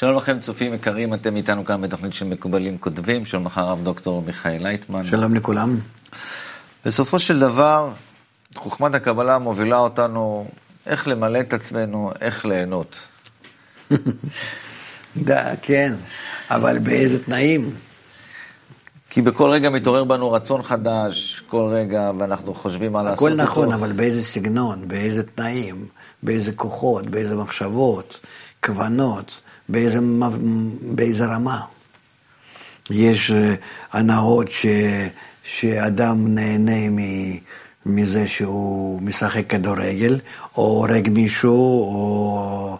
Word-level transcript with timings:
שלום 0.00 0.16
לכם, 0.16 0.40
צופים 0.40 0.74
יקרים, 0.74 1.14
אתם 1.14 1.36
איתנו 1.36 1.64
כאן 1.64 1.82
בתוכנית 1.82 2.12
של 2.12 2.26
מקובלים 2.26 2.78
כותבים, 2.78 3.26
שלום 3.26 3.46
לך 3.46 3.58
הרב 3.58 3.84
דוקטור 3.84 4.22
מיכאל 4.22 4.62
לייטמן. 4.62 5.04
שלום 5.04 5.34
לכולם. 5.34 5.78
בסופו 6.84 7.18
של 7.18 7.40
דבר, 7.40 7.90
חוכמת 8.54 8.94
הקבלה 8.94 9.38
מובילה 9.38 9.78
אותנו 9.78 10.46
איך 10.86 11.08
למלא 11.08 11.40
את 11.40 11.52
עצמנו, 11.52 12.12
איך 12.20 12.44
ליהנות. 12.44 12.96
דה, 15.16 15.56
כן, 15.62 15.92
אבל 16.50 16.78
באיזה 16.78 17.24
תנאים? 17.24 17.74
כי 19.10 19.22
בכל 19.22 19.50
רגע 19.50 19.70
מתעורר 19.70 20.04
בנו 20.04 20.32
רצון 20.32 20.62
חדש, 20.62 21.42
כל 21.48 21.68
רגע, 21.72 22.10
ואנחנו 22.18 22.54
חושבים 22.54 22.92
מה 22.92 23.02
לעשות 23.02 23.18
הכל 23.18 23.34
נכון, 23.34 23.72
אבל 23.72 23.92
באיזה 23.92 24.22
סגנון, 24.22 24.88
באיזה 24.88 25.22
תנאים, 25.22 25.86
באיזה 26.22 26.52
כוחות, 26.52 27.06
באיזה 27.06 27.34
מחשבות, 27.34 28.20
כוונות, 28.64 29.40
באיזה, 29.70 29.98
באיזה 30.94 31.26
רמה. 31.26 31.60
יש 32.90 33.30
אה, 33.30 33.54
הנאות 33.92 34.50
ש, 34.50 34.66
שאדם 35.44 36.34
נהנה 36.34 36.90
מ, 36.90 36.98
מזה 37.86 38.28
שהוא 38.28 39.02
משחק 39.02 39.46
כדורגל, 39.48 40.20
או 40.56 40.62
הורג 40.62 41.08
מישהו, 41.08 41.82
או 41.82 42.78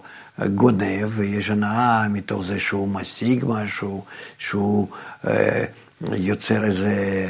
גונב, 0.54 1.08
ויש 1.08 1.50
הנאה 1.50 2.08
מתוך 2.08 2.44
זה 2.44 2.60
שהוא 2.60 2.88
משיג 2.88 3.44
משהו, 3.48 4.04
שהוא 4.38 4.88
אה, 5.27 5.64
יוצר 6.12 6.64
איזה 6.64 7.27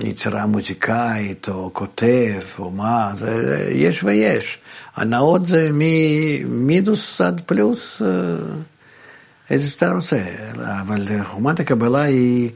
יצירה 0.00 0.46
מוזיקאית, 0.46 1.48
או 1.48 1.70
כותב, 1.72 2.40
או 2.58 2.70
מה, 2.70 3.10
זה, 3.14 3.66
יש 3.72 4.04
ויש. 4.04 4.58
הנאות 4.96 5.46
זה 5.46 5.70
ממינוס 5.72 7.20
עד 7.20 7.40
פלוס, 7.46 8.02
אה, 8.02 8.06
איזה 9.50 9.70
שאתה 9.70 9.92
רוצה, 9.92 10.22
אבל 10.80 11.24
חומת 11.24 11.60
הקבלה 11.60 12.02
היא 12.02 12.50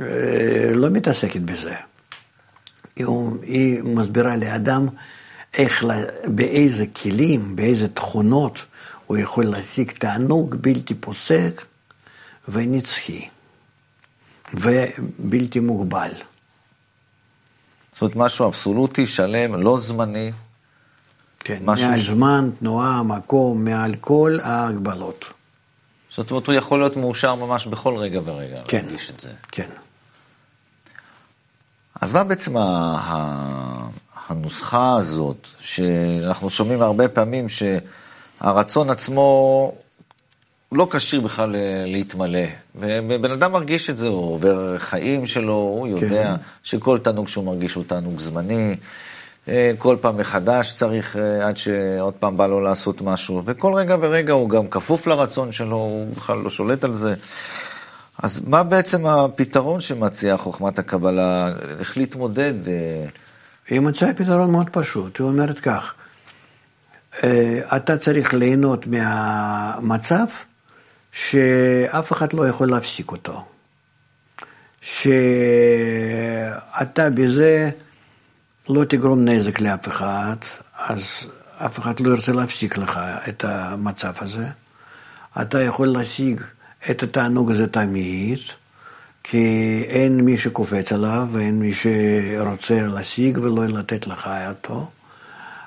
אה, 0.00 0.72
לא 0.74 0.90
מתעסקת 0.90 1.40
בזה. 1.40 1.74
היא, 2.96 3.06
היא 3.42 3.82
מסבירה 3.82 4.36
לאדם 4.36 4.86
איך, 5.54 5.84
באיזה 6.26 6.84
כלים, 6.86 7.56
באיזה 7.56 7.88
תכונות 7.88 8.64
הוא 9.06 9.16
יכול 9.16 9.44
להשיג 9.44 9.90
תענוג 9.90 10.54
בלתי 10.54 10.94
פוסק 10.94 11.62
ונצחי 12.48 13.28
ובלתי 14.54 15.60
מוגבל. 15.60 16.10
זאת 17.92 18.02
אומרת, 18.02 18.16
משהו 18.16 18.46
אבסולוטי, 18.46 19.06
שלם, 19.06 19.54
לא 19.54 19.80
זמני. 19.80 20.32
כן, 21.40 21.58
משהו... 21.64 21.88
מעל 21.88 22.00
זמן, 22.00 22.50
תנועה, 22.58 23.02
מקום, 23.02 23.64
מעל 23.64 23.94
כל 24.00 24.38
ההגבלות. 24.42 25.24
זאת 26.10 26.30
אומרת, 26.30 26.46
הוא 26.46 26.54
יכול 26.54 26.78
להיות 26.78 26.96
מאושר 26.96 27.34
ממש 27.34 27.66
בכל 27.66 27.96
רגע 27.96 28.20
ורגע, 28.24 28.56
כן, 28.68 28.84
להרגיש 28.84 29.10
את 29.10 29.20
זה. 29.20 29.28
כן. 29.52 29.68
אז 32.00 32.12
מה 32.12 32.24
בעצם 32.24 32.54
הנוסחה 34.28 34.96
הזאת, 34.96 35.48
שאנחנו 35.60 36.50
שומעים 36.50 36.82
הרבה 36.82 37.08
פעמים 37.08 37.46
שהרצון 37.48 38.90
עצמו 38.90 39.72
לא 40.72 40.88
כשיר 40.90 41.20
בכלל 41.20 41.56
להתמלא, 41.86 42.46
ובן 42.74 43.30
אדם 43.30 43.52
מרגיש 43.52 43.90
את 43.90 43.98
זה, 43.98 44.06
הוא 44.06 44.34
עובר 44.34 44.78
חיים 44.78 45.26
שלו, 45.26 45.52
הוא 45.52 45.88
יודע 45.88 46.36
כן. 46.36 46.42
שכל 46.62 46.98
תענוג 46.98 47.28
שהוא 47.28 47.44
מרגיש 47.44 47.74
הוא 47.74 47.84
תענוג 47.84 48.20
זמני, 48.20 48.76
כל 49.78 49.96
פעם 50.00 50.16
מחדש 50.16 50.74
צריך, 50.74 51.16
אה, 51.16 51.48
עד 51.48 51.56
שעוד 51.56 52.14
פעם 52.14 52.36
בא 52.36 52.46
לו 52.46 52.60
לעשות 52.60 53.02
משהו, 53.02 53.42
וכל 53.44 53.74
רגע 53.74 53.96
ורגע 54.00 54.32
הוא 54.32 54.48
גם 54.48 54.68
כפוף 54.68 55.06
לרצון 55.06 55.52
שלו, 55.52 55.76
הוא 55.76 56.14
בכלל 56.16 56.38
לא 56.38 56.50
שולט 56.50 56.84
על 56.84 56.94
זה. 56.94 57.14
אז 58.22 58.40
מה 58.46 58.62
בעצם 58.62 59.06
הפתרון 59.06 59.80
שמציעה 59.80 60.36
חוכמת 60.36 60.78
הקבלה, 60.78 61.48
איך 61.78 61.96
להתמודד? 61.96 62.68
אה? 62.68 63.06
היא 63.68 63.80
מצאה 63.80 64.14
פתרון 64.14 64.50
מאוד 64.50 64.70
פשוט, 64.72 65.18
היא 65.18 65.26
אומרת 65.26 65.58
כך, 65.58 65.94
אתה 67.76 67.96
צריך 67.98 68.34
ליהנות 68.34 68.86
מהמצב 68.86 70.24
שאף 71.12 72.12
אחד 72.12 72.32
לא 72.32 72.48
יכול 72.48 72.70
להפסיק 72.70 73.12
אותו. 73.12 73.44
שאתה 74.80 75.10
בזה 77.14 77.70
לא 78.70 78.84
תגרום 78.84 79.24
נזק 79.24 79.60
לאף 79.60 79.88
אחד, 79.88 80.36
אז 80.78 81.26
אף 81.66 81.78
אחד 81.78 82.00
לא 82.00 82.10
ירצה 82.10 82.32
להפסיק 82.32 82.78
לך 82.78 83.00
את 83.28 83.44
המצב 83.44 84.12
הזה. 84.20 84.46
אתה 85.42 85.62
יכול 85.62 85.88
להשיג 85.88 86.40
את 86.90 87.02
התענוג 87.02 87.50
הזה 87.50 87.66
תמיד, 87.66 88.38
כי 89.24 89.84
אין 89.88 90.20
מי 90.20 90.38
שקופץ 90.38 90.92
עליו 90.92 91.28
ואין 91.32 91.58
מי 91.58 91.72
שרוצה 91.74 92.86
להשיג 92.86 93.38
ולא 93.38 93.66
לתת 93.66 94.06
לך 94.06 94.30
אותו. 94.48 94.90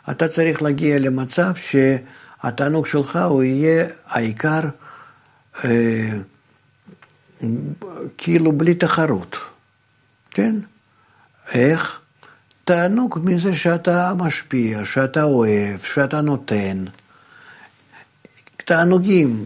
אתה 0.09 0.27
צריך 0.27 0.61
להגיע 0.61 0.99
למצב 0.99 1.51
שהתענוג 1.55 2.85
שלך 2.85 3.19
הוא 3.29 3.43
יהיה 3.43 3.87
העיקר 4.05 4.61
אה, 5.65 6.09
כאילו 8.17 8.51
בלי 8.51 8.75
תחרות, 8.75 9.37
כן? 10.31 10.55
איך? 11.53 12.02
תענוג 12.65 13.19
מזה 13.23 13.53
שאתה 13.53 14.13
משפיע, 14.17 14.85
שאתה 14.85 15.23
אוהב, 15.23 15.79
שאתה 15.81 16.21
נותן. 16.21 16.85
תענוגים 18.57 19.45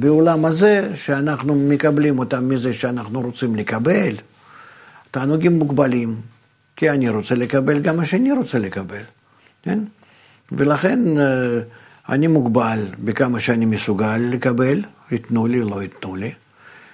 בעולם 0.00 0.44
הזה, 0.44 0.96
שאנחנו 0.96 1.54
מקבלים 1.54 2.18
אותם 2.18 2.48
מזה 2.48 2.72
שאנחנו 2.72 3.20
רוצים 3.20 3.56
לקבל, 3.56 4.14
תענוגים 5.10 5.58
מוגבלים, 5.58 6.20
כי 6.76 6.90
אני 6.90 7.08
רוצה 7.08 7.34
לקבל 7.34 7.80
גם 7.80 7.96
מה 7.96 8.04
שאני 8.04 8.32
רוצה 8.32 8.58
לקבל, 8.58 9.02
כן? 9.62 9.78
ולכן 10.52 11.18
אה, 11.18 11.60
אני 12.08 12.26
מוגבל 12.26 12.86
בכמה 12.98 13.40
שאני 13.40 13.64
מסוגל 13.64 14.16
לקבל, 14.16 14.82
ייתנו 15.10 15.46
לי, 15.46 15.60
לא 15.60 15.82
ייתנו 15.82 16.16
לי, 16.16 16.32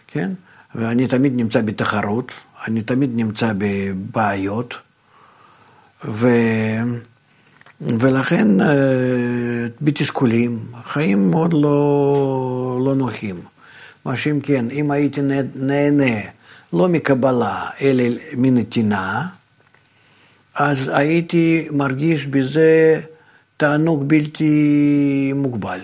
כן? 0.07 0.31
ואני 0.75 1.07
תמיד 1.09 1.33
נמצא 1.37 1.61
בתחרות, 1.61 2.33
אני 2.67 2.83
תמיד 2.83 3.11
נמצא 3.15 3.53
בבעיות, 3.59 4.75
ו... 6.05 6.29
ולכן 7.81 8.61
אה, 8.61 9.67
בתסכולים, 9.81 10.59
חיים 10.85 11.31
מאוד 11.31 11.53
לא, 11.53 12.81
לא 12.85 12.95
נוחים. 12.95 13.37
מה 14.05 14.17
שאם 14.17 14.41
כן, 14.43 14.71
אם 14.71 14.91
הייתי 14.91 15.21
נהנה 15.55 16.21
לא 16.73 16.89
מקבלה, 16.89 17.67
אלא 17.81 18.05
מנתינה, 18.37 19.27
אז 20.55 20.91
הייתי 20.95 21.69
מרגיש 21.71 22.27
בזה 22.27 23.01
תענוג 23.57 24.09
בלתי 24.09 25.33
מוגבל. 25.35 25.81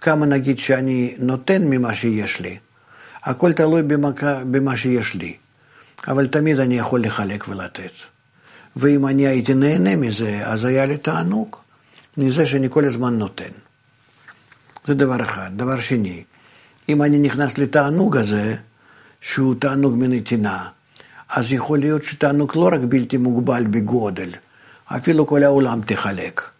כמה 0.00 0.26
נגיד 0.26 0.58
שאני 0.58 1.14
נותן 1.18 1.62
ממה 1.64 1.94
שיש 1.94 2.40
לי, 2.40 2.58
הכל 3.22 3.52
תלוי 3.52 3.82
במה 4.50 4.76
שיש 4.76 5.14
לי, 5.14 5.36
אבל 6.08 6.26
תמיד 6.26 6.60
אני 6.60 6.78
יכול 6.78 7.02
לחלק 7.02 7.48
ולתת. 7.48 7.92
ואם 8.76 9.06
אני 9.06 9.26
הייתי 9.26 9.54
נהנה 9.54 9.96
מזה, 9.96 10.40
אז 10.46 10.64
היה 10.64 10.86
לי 10.86 10.98
תענוג 10.98 11.56
מזה 12.16 12.46
שאני 12.46 12.66
כל 12.70 12.84
הזמן 12.84 13.18
נותן. 13.18 13.50
זה 14.84 14.94
דבר 14.94 15.24
אחד. 15.24 15.50
דבר 15.56 15.80
שני, 15.80 16.24
אם 16.88 17.02
אני 17.02 17.18
נכנס 17.18 17.58
לתענוג 17.58 18.16
הזה, 18.16 18.56
שהוא 19.20 19.54
תענוג 19.58 19.94
מנתינה, 19.94 20.68
אז 21.30 21.52
יכול 21.52 21.78
להיות 21.78 22.02
שתענוג 22.02 22.52
לא 22.54 22.70
רק 22.72 22.80
בלתי 22.88 23.16
מוגבל 23.16 23.66
בגודל, 23.66 24.30
אפילו 24.84 25.26
כל 25.26 25.42
העולם 25.42 25.80
תחלק, 25.86 26.50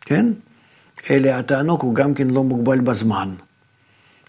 כן? 0.00 0.26
אלא 1.10 1.28
התענוג 1.28 1.82
הוא 1.82 1.94
גם 1.94 2.14
כן 2.14 2.30
לא 2.30 2.44
מוגבל 2.44 2.80
בזמן. 2.80 3.34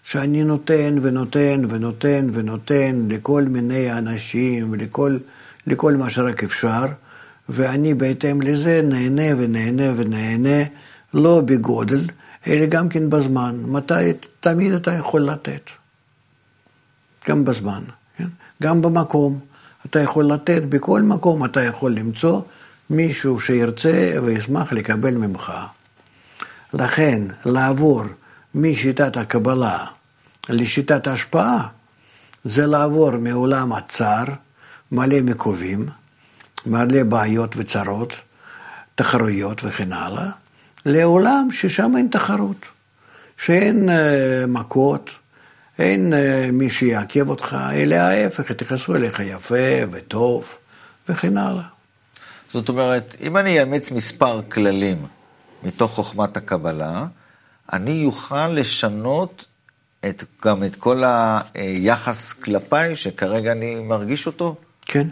שאני 0.02 0.42
נותן 0.42 0.98
ונותן 1.02 1.62
ונותן 1.68 2.30
ונותן 2.32 3.06
לכל 3.10 3.42
מיני 3.42 3.92
אנשים 3.92 4.72
ולכל 5.66 5.94
מה 5.96 6.10
שרק 6.10 6.44
אפשר, 6.44 6.84
ואני 7.50 7.94
בהתאם 7.94 8.42
לזה 8.42 8.82
נהנה 8.82 9.36
ונהנה 9.38 9.92
ונהנה, 9.96 10.64
לא 11.14 11.40
בגודל, 11.44 12.00
אלא 12.46 12.66
גם 12.66 12.88
כן 12.88 13.10
בזמן. 13.10 13.62
מתי, 13.66 14.12
תמיד 14.40 14.72
אתה 14.72 14.92
יכול 14.92 15.20
לתת. 15.20 15.70
גם 17.28 17.44
בזמן, 17.44 17.82
כן? 18.16 18.28
גם 18.62 18.82
במקום. 18.82 19.40
אתה 19.86 20.00
יכול 20.00 20.24
לתת, 20.24 20.62
בכל 20.68 21.02
מקום 21.02 21.44
אתה 21.44 21.62
יכול 21.62 21.92
למצוא 21.92 22.42
מישהו 22.90 23.40
שירצה 23.40 24.12
וישמח 24.24 24.72
לקבל 24.72 25.14
ממך. 25.14 25.52
לכן, 26.74 27.22
לעבור 27.46 28.02
משיטת 28.54 29.16
הקבלה 29.16 29.86
לשיטת 30.48 31.06
ההשפעה, 31.06 31.68
זה 32.44 32.66
לעבור 32.66 33.10
מעולם 33.10 33.72
הצר, 33.72 34.24
מלא 34.92 35.20
מקובים, 35.20 35.86
מלא 36.66 37.02
בעיות 37.02 37.54
וצרות, 37.56 38.14
תחרויות 38.94 39.64
וכן 39.64 39.92
הלאה, 39.92 40.30
לעולם 40.86 41.48
ששם 41.52 41.92
אין 41.96 42.08
תחרות, 42.10 42.66
שאין 43.36 43.90
אה, 43.90 44.44
מכות, 44.48 45.10
אין 45.78 46.14
אה, 46.14 46.48
מי 46.52 46.70
שיעכב 46.70 47.28
אותך, 47.28 47.56
אלא 47.72 47.94
ההפך, 47.94 48.50
יתייחסו 48.50 48.94
אליך 48.94 49.20
יפה 49.24 49.78
וטוב 49.90 50.56
וכן 51.08 51.36
הלאה. 51.36 51.64
זאת 52.52 52.68
אומרת, 52.68 53.16
אם 53.20 53.36
אני 53.36 53.60
אאמץ 53.60 53.90
מספר 53.90 54.40
כללים 54.48 55.06
מתוך 55.62 55.92
חוכמת 55.92 56.36
הקבלה, 56.36 57.06
אני 57.72 58.04
אוכל 58.04 58.48
לשנות 58.48 59.46
את, 60.08 60.24
גם 60.44 60.64
את 60.64 60.76
כל 60.76 61.02
היחס 61.54 62.32
כלפיי, 62.32 62.96
שכרגע 62.96 63.52
אני 63.52 63.74
מרגיש 63.74 64.26
אותו? 64.26 64.54
כן. 64.86 65.06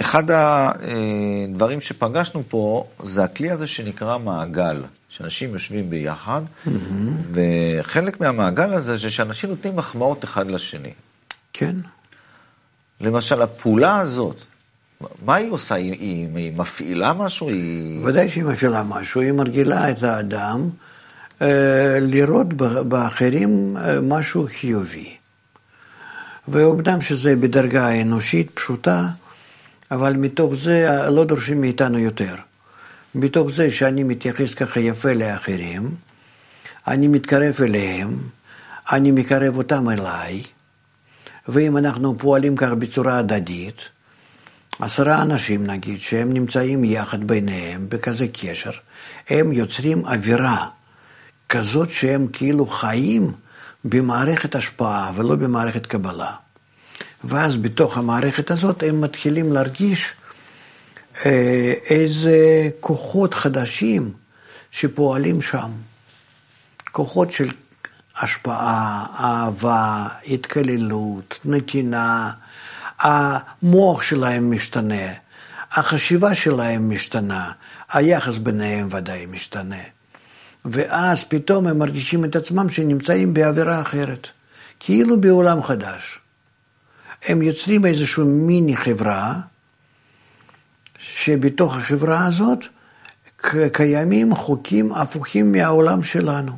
אחד 0.00 0.24
הדברים 0.30 1.80
שפגשנו 1.80 2.42
פה 2.48 2.86
זה 3.02 3.24
הכלי 3.24 3.50
הזה 3.50 3.66
שנקרא 3.66 4.18
מעגל, 4.18 4.82
שאנשים 5.08 5.52
יושבים 5.52 5.90
ביחד, 5.90 6.42
mm-hmm. 6.66 6.70
וחלק 7.32 8.20
מהמעגל 8.20 8.74
הזה 8.74 8.96
זה 8.96 9.10
שאנשים 9.10 9.50
נותנים 9.50 9.76
מחמאות 9.76 10.24
אחד 10.24 10.46
לשני. 10.46 10.92
כן. 11.52 11.76
למשל, 13.00 13.42
הפעולה 13.42 13.98
הזאת, 13.98 14.36
מה 15.24 15.34
היא 15.34 15.50
עושה? 15.50 15.74
היא, 15.74 15.92
היא, 15.92 16.28
היא 16.36 16.52
מפעילה 16.56 17.12
משהו? 17.12 17.48
היא... 17.48 18.00
ודאי 18.04 18.28
שהיא 18.28 18.44
מפעילה 18.44 18.82
משהו, 18.82 19.20
היא 19.20 19.32
מרגילה 19.32 19.90
את 19.90 20.02
האדם 20.02 20.68
אה, 21.42 21.98
לראות 22.00 22.54
באחרים 22.88 23.76
אה, 23.76 24.00
משהו 24.00 24.46
חיובי. 24.60 25.16
ואומנם 26.48 27.00
שזה 27.00 27.36
בדרגה 27.36 28.02
אנושית 28.02 28.50
פשוטה, 28.54 29.06
אבל 29.90 30.12
מתוך 30.16 30.54
זה 30.54 31.08
לא 31.10 31.24
דורשים 31.24 31.60
מאיתנו 31.60 31.98
יותר. 31.98 32.34
מתוך 33.14 33.50
זה 33.50 33.70
שאני 33.70 34.02
מתייחס 34.02 34.54
ככה 34.54 34.80
יפה 34.80 35.12
לאחרים, 35.12 35.94
אני 36.86 37.08
מתקרב 37.08 37.54
אליהם, 37.62 38.18
אני 38.92 39.10
מקרב 39.10 39.56
אותם 39.56 39.90
אליי, 39.90 40.42
ואם 41.48 41.76
אנחנו 41.76 42.18
פועלים 42.18 42.56
כך 42.56 42.70
בצורה 42.70 43.18
הדדית, 43.18 43.88
עשרה 44.80 45.22
אנשים 45.22 45.66
נגיד, 45.66 45.98
שהם 45.98 46.32
נמצאים 46.32 46.84
יחד 46.84 47.24
ביניהם 47.24 47.86
בכזה 47.88 48.26
קשר, 48.32 48.70
הם 49.28 49.52
יוצרים 49.52 50.04
אווירה 50.04 50.68
כזאת 51.48 51.90
שהם 51.90 52.26
כאילו 52.32 52.66
חיים 52.66 53.32
במערכת 53.84 54.54
השפעה 54.54 55.12
ולא 55.16 55.36
במערכת 55.36 55.86
קבלה. 55.86 56.32
ואז 57.24 57.56
בתוך 57.56 57.98
המערכת 57.98 58.50
הזאת 58.50 58.82
הם 58.82 59.00
מתחילים 59.00 59.52
להרגיש 59.52 60.14
אה, 61.26 61.72
איזה 61.90 62.68
כוחות 62.80 63.34
חדשים 63.34 64.12
שפועלים 64.70 65.42
שם. 65.42 65.70
כוחות 66.92 67.32
של 67.32 67.48
השפעה, 68.20 69.06
אהבה, 69.18 70.08
התקללות, 70.28 71.38
נתינה, 71.44 72.32
המוח 72.98 74.02
שלהם 74.02 74.50
משתנה, 74.50 75.12
החשיבה 75.72 76.34
שלהם 76.34 76.90
משתנה, 76.90 77.52
היחס 77.92 78.38
ביניהם 78.38 78.88
ודאי 78.90 79.26
משתנה. 79.26 79.82
ואז 80.64 81.24
פתאום 81.24 81.66
הם 81.66 81.78
מרגישים 81.78 82.24
את 82.24 82.36
עצמם 82.36 82.68
שנמצאים 82.68 83.34
באווירה 83.34 83.82
אחרת, 83.82 84.28
כאילו 84.80 85.20
בעולם 85.20 85.62
חדש. 85.62 86.20
הם 87.26 87.42
יוצרים 87.42 87.86
איזושהי 87.86 88.24
מיני 88.24 88.76
חברה, 88.76 89.34
שבתוך 90.98 91.76
החברה 91.76 92.26
הזאת 92.26 92.58
קיימים 93.72 94.34
חוקים 94.34 94.92
הפוכים 94.92 95.52
מהעולם 95.52 96.02
שלנו. 96.02 96.52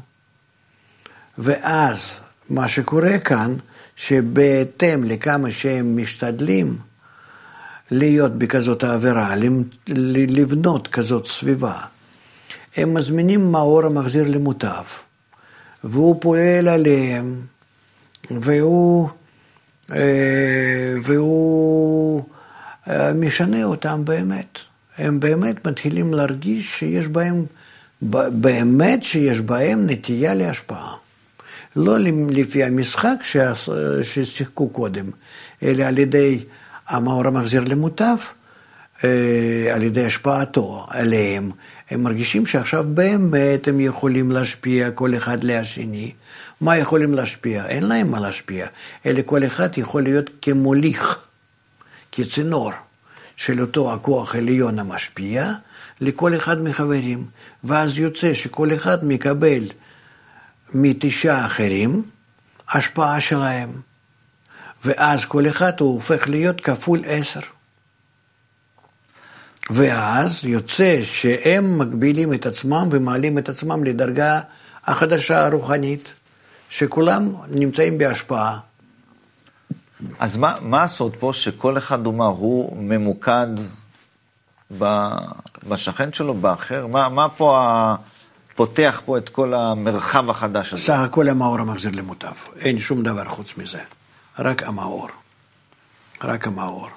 ואז 1.39 2.11
מה 2.51 2.69
שקורה 2.69 3.19
כאן, 3.19 3.57
שבהתאם 3.97 5.05
לכמה 5.05 5.51
שהם 5.51 5.97
משתדלים 5.97 6.79
להיות 7.91 8.39
בכזאת 8.39 8.85
העבירה, 8.85 9.35
לבנות 10.29 10.89
כזאת 10.89 11.27
סביבה, 11.27 11.75
הם 12.77 12.95
מזמינים 12.95 13.53
מאור 13.53 13.85
המחזיר 13.87 14.25
למוטב, 14.27 14.85
והוא 15.85 16.17
פועל 16.21 16.69
עליהם, 16.69 17.41
והוא, 18.31 19.09
והוא 21.03 22.25
אה, 22.89 23.13
משנה 23.13 23.65
אותם 23.65 24.05
באמת. 24.05 24.59
הם 24.99 25.21
באמת 25.21 25.67
מתחילים 25.67 26.15
להרגיש 26.15 26.79
שיש 26.79 27.09
בהם, 27.09 27.45
באמת 28.33 29.03
שיש 29.03 29.41
בהם 29.41 29.87
נטייה 29.87 30.35
להשפעה. 30.35 30.95
לא 31.77 31.99
לפי 32.31 32.65
המשחק 32.65 33.15
ששיחקו 34.03 34.69
קודם, 34.69 35.11
אלא 35.63 35.85
על 35.85 35.99
ידי 35.99 36.45
המאור 36.89 37.27
המחזיר 37.27 37.65
למוטב, 37.67 38.05
אה, 38.05 38.38
על 39.73 39.83
ידי 39.83 40.07
השפעתו 40.07 40.87
עליהם, 40.89 41.51
הם 41.91 42.03
מרגישים 42.03 42.47
שעכשיו 42.47 42.85
באמת 42.89 43.69
הם 43.69 43.81
יכולים 43.81 44.31
להשפיע 44.31 44.91
כל 44.91 45.17
אחד 45.17 45.45
לשני. 45.45 46.13
מה 46.61 46.77
יכולים 46.77 47.15
להשפיע? 47.15 47.67
אין 47.67 47.85
להם 47.89 48.11
מה 48.11 48.21
להשפיע, 48.21 48.67
אלא 49.07 49.23
כל 49.27 49.47
אחד 49.47 49.79
יכול 49.79 50.03
להיות 50.03 50.31
כמוליך, 50.43 51.19
כצינור 52.13 52.73
של 53.37 53.61
אותו 53.61 53.95
הכוח 53.95 54.35
עליון 54.35 54.79
המשפיע 54.79 55.53
לכל 56.01 56.37
אחד 56.37 56.63
מחברים. 56.63 57.27
ואז 57.65 57.99
יוצא 57.99 58.35
שכל 58.35 58.75
אחד 58.75 59.05
מקבל 59.05 59.65
מתשעה 60.75 61.47
אחרים 61.47 62.03
השפעה 62.69 63.21
שלהם. 63.21 63.71
ואז 64.85 65.25
כל 65.25 65.49
אחד 65.49 65.73
הוא 65.81 65.95
הופך 65.95 66.29
להיות 66.29 66.61
כפול 66.61 67.01
עשר. 67.07 67.41
ואז 69.71 70.45
יוצא 70.45 70.99
שהם 71.03 71.79
מגבילים 71.79 72.35
את 72.35 72.47
עצמם 72.47 72.89
ומעלים 72.91 73.39
את 73.39 73.49
עצמם 73.49 73.85
לדרגה 73.85 74.41
החדשה 74.85 75.47
הרוחנית, 75.47 76.13
שכולם 76.71 77.33
נמצאים 77.49 77.99
בהשפעה. 77.99 78.59
אז 80.19 80.37
מה, 80.37 80.57
מה 80.61 80.83
הסוד 80.83 81.17
פה 81.17 81.33
שכל 81.33 81.79
אחד 81.79 82.07
הוא 82.07 82.15
מה, 82.15 82.27
הוא 82.27 82.83
ממוקד 82.83 83.47
בשכן 85.69 86.13
שלו, 86.13 86.35
באחר? 86.35 86.87
מה, 86.87 87.09
מה 87.09 87.29
פה 87.29 87.59
ה... 87.59 87.97
פותח 88.55 89.03
פה 89.05 89.19
את 89.19 89.29
כל 89.29 89.55
המרחב 89.55 90.31
החדש 90.31 90.73
הזה? 90.73 90.83
סך 90.83 90.99
הכל 90.99 91.29
המאור 91.29 91.59
המחזיר 91.59 91.93
למוטב, 91.95 92.33
אין 92.61 92.79
שום 92.79 93.03
דבר 93.03 93.25
חוץ 93.25 93.57
מזה, 93.57 93.81
רק 94.39 94.63
המאור. 94.63 95.09
רק 96.25 96.47
המאור. 96.47 96.89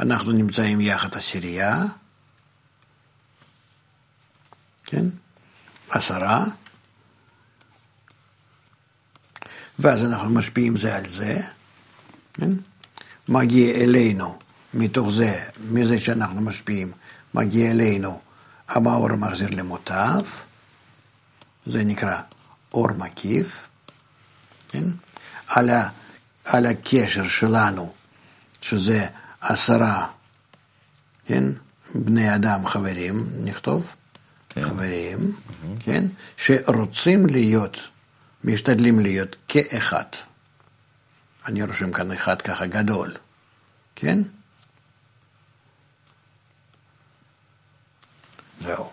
אנחנו 0.00 0.32
נמצאים 0.32 0.80
יחד 0.80 1.16
עשירייה, 1.16 1.84
כן? 4.84 5.04
עשרה, 5.90 6.44
ואז 9.78 10.04
אנחנו 10.04 10.30
משפיעים 10.30 10.76
זה 10.76 10.96
על 10.96 11.08
זה, 11.08 11.40
כן? 12.32 12.50
מגיע 13.28 13.74
אלינו, 13.74 14.38
מתוך 14.74 15.12
זה, 15.12 15.44
מזה 15.70 15.98
שאנחנו 15.98 16.40
משפיעים, 16.40 16.92
מגיע 17.34 17.70
אלינו 17.70 18.20
המאור 18.68 19.16
מחזיר 19.16 19.48
למוטב, 19.50 20.24
זה 21.66 21.84
נקרא 21.84 22.20
אור 22.72 22.92
מקיף, 22.92 23.68
כן? 24.68 24.84
על, 25.46 25.70
ה, 25.70 25.88
על 26.44 26.66
הקשר 26.66 27.28
שלנו, 27.28 27.92
שזה 28.60 29.06
עשרה, 29.40 30.08
כן? 31.26 31.44
בני 31.94 32.34
אדם 32.34 32.66
חברים, 32.66 33.26
נכתוב. 33.44 33.94
חברים, 34.54 35.18
mm-hmm. 35.18 35.84
כן? 35.84 36.04
שרוצים 36.36 37.26
להיות, 37.26 37.88
משתדלים 38.44 39.00
להיות 39.00 39.36
כאחד. 39.48 40.04
אני 41.46 41.62
רושם 41.62 41.92
כאן 41.92 42.12
אחד 42.12 42.42
ככה 42.42 42.66
גדול, 42.66 43.12
כן? 43.96 44.18
זהו. 48.60 48.90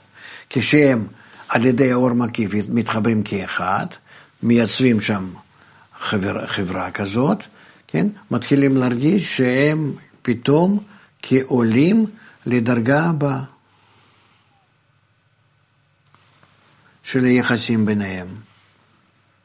כשהם 0.49 1.07
על 1.49 1.65
ידי 1.65 1.91
האור 1.91 2.13
מקיף 2.13 2.51
מתחברים 2.69 3.23
כאחד, 3.23 3.85
מייצרים 4.43 5.01
שם 5.01 5.33
חבר, 5.99 6.47
חברה 6.47 6.91
כזאת, 6.91 7.43
כן? 7.87 8.07
מתחילים 8.31 8.77
להרגיש 8.77 9.37
שהם 9.37 9.93
פתאום 10.21 10.79
כעולים 11.21 12.05
לדרגה 12.45 13.03
הבאה. 13.03 13.43
של 17.11 17.25
היחסים 17.25 17.85
ביניהם. 17.85 18.27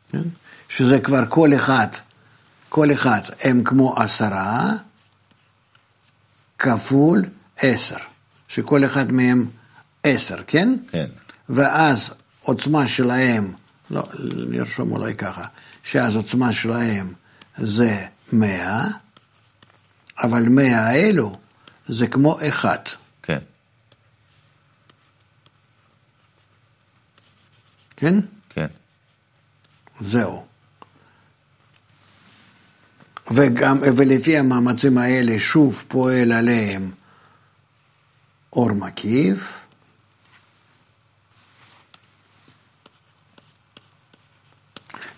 כן? 0.08 0.22
שזה 0.68 1.00
כבר 1.00 1.24
כל 1.28 1.54
אחד, 1.56 1.86
כל 2.68 2.92
אחד 2.92 3.20
הם 3.40 3.64
כמו 3.64 3.96
עשרה 3.96 4.72
כפול 6.58 7.24
עשר, 7.56 7.96
שכל 8.48 8.84
אחד 8.84 9.12
מהם 9.12 9.46
עשר, 10.02 10.36
כן? 10.46 10.74
כן. 10.88 11.06
ואז 11.48 12.14
עוצמה 12.42 12.86
שלהם 12.86 13.52
לא, 13.90 14.02
נרשום 14.48 14.92
אולי 14.92 15.14
ככה, 15.14 15.44
שאז 15.84 16.16
עוצמה 16.16 16.52
שלהם 16.52 17.12
זה 17.58 18.06
100, 18.32 18.84
אבל 20.18 20.48
100 20.48 20.80
האלו 20.80 21.36
זה 21.88 22.06
כמו 22.06 22.38
אחד. 22.48 22.78
כן. 27.96 28.14
כן? 28.48 28.66
זהו. 30.00 30.46
וגם, 33.30 33.78
ולפי 33.96 34.38
המאמצים 34.38 34.98
האלה 34.98 35.38
שוב 35.38 35.84
פועל 35.88 36.32
עליהם 36.32 36.90
אור 38.52 38.72
מקיף. 38.72 39.66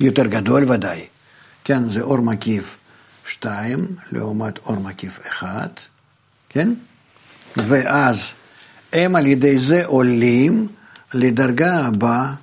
יותר 0.00 0.26
גדול 0.26 0.70
ודאי, 0.70 1.06
כן, 1.64 1.88
זה 1.88 2.00
אור 2.00 2.18
מקיף 2.18 2.78
2 3.26 3.96
לעומת 4.12 4.58
אור 4.58 4.76
מקיף 4.76 5.26
1, 5.26 5.80
כן? 6.48 6.74
ואז 7.56 8.32
הם 8.92 9.16
על 9.16 9.26
ידי 9.26 9.58
זה 9.58 9.86
עולים 9.86 10.68
לדרגה 11.14 11.86
הבאה 11.86 12.34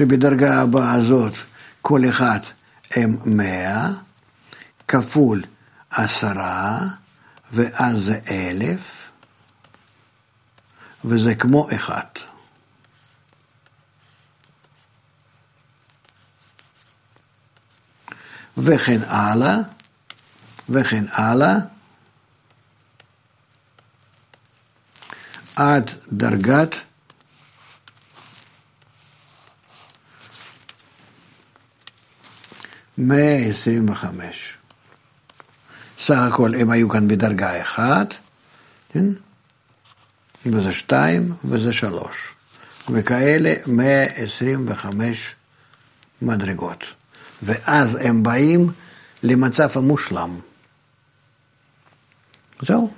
שבדרגה 0.00 0.60
הבאה 0.60 0.92
הזאת 0.92 1.32
כל 1.82 2.00
אחד 2.08 2.38
הם 2.90 3.16
מאה, 3.24 3.88
כפול 4.88 5.42
עשרה, 5.90 6.80
ואז 7.52 7.98
זה 7.98 8.18
אלף, 8.30 9.10
וזה 11.04 11.34
כמו 11.34 11.68
אחד. 11.74 12.06
וכן 18.58 19.00
הלאה, 19.06 19.56
וכן 20.68 21.04
הלאה, 21.10 21.56
עד 25.56 25.90
דרגת 26.12 26.74
125. 33.00 34.56
סך 35.98 36.18
הכל 36.18 36.54
הם 36.54 36.70
היו 36.70 36.88
כאן 36.88 37.08
בדרגה 37.08 37.62
אחת, 37.62 38.14
כן? 38.92 39.04
וזה 40.46 40.72
שתיים 40.72 41.32
וזה 41.44 41.72
שלוש. 41.72 42.34
וכאלה 42.90 43.54
125 43.66 45.34
מדרגות. 46.22 46.84
ואז 47.42 47.98
הם 48.02 48.22
באים 48.22 48.72
למצב 49.22 49.68
המושלם. 49.74 50.40
זהו. 52.62 52.92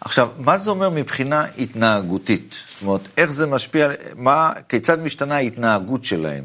עכשיו, 0.00 0.30
מה 0.38 0.58
זה 0.58 0.70
אומר 0.70 0.90
מבחינה 0.90 1.44
התנהגותית? 1.58 2.54
זאת 2.68 2.82
אומרת, 2.82 3.08
איך 3.16 3.30
זה 3.30 3.46
משפיע, 3.46 3.88
מה, 4.16 4.52
כיצד 4.68 5.00
משתנה 5.00 5.36
ההתנהגות 5.36 6.04
שלהם? 6.04 6.44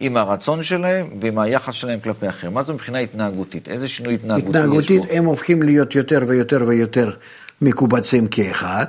עם 0.00 0.16
הרצון 0.16 0.62
שלהם 0.62 1.08
ועם 1.20 1.38
היחס 1.38 1.74
שלהם 1.74 2.00
כלפי 2.00 2.28
אחרים. 2.28 2.54
מה 2.54 2.62
זה 2.62 2.72
מבחינה 2.72 2.98
התנהגותית? 2.98 3.68
איזה 3.68 3.88
שינוי 3.88 4.14
התנהגותי 4.14 4.46
יש 4.48 4.52
פה? 4.52 4.58
התנהגותית, 4.58 5.02
הם 5.10 5.24
הופכים 5.24 5.62
להיות 5.62 5.94
יותר 5.94 6.20
ויותר 6.28 6.64
ויותר 6.66 7.10
מקובצים 7.60 8.28
כאחד, 8.28 8.86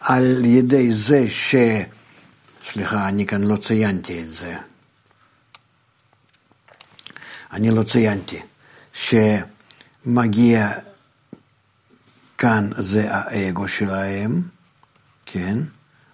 על 0.00 0.44
ידי 0.44 0.92
זה 0.92 1.30
ש... 1.30 1.54
סליחה, 2.64 3.08
אני 3.08 3.26
כאן 3.26 3.44
לא 3.44 3.56
ציינתי 3.56 4.22
את 4.22 4.30
זה. 4.30 4.56
אני 7.52 7.70
לא 7.70 7.82
ציינתי 7.82 8.40
שמגיע 8.92 10.70
כאן 12.38 12.70
זה 12.78 13.06
האגו 13.10 13.68
שלהם, 13.68 14.42
כן? 15.26 15.58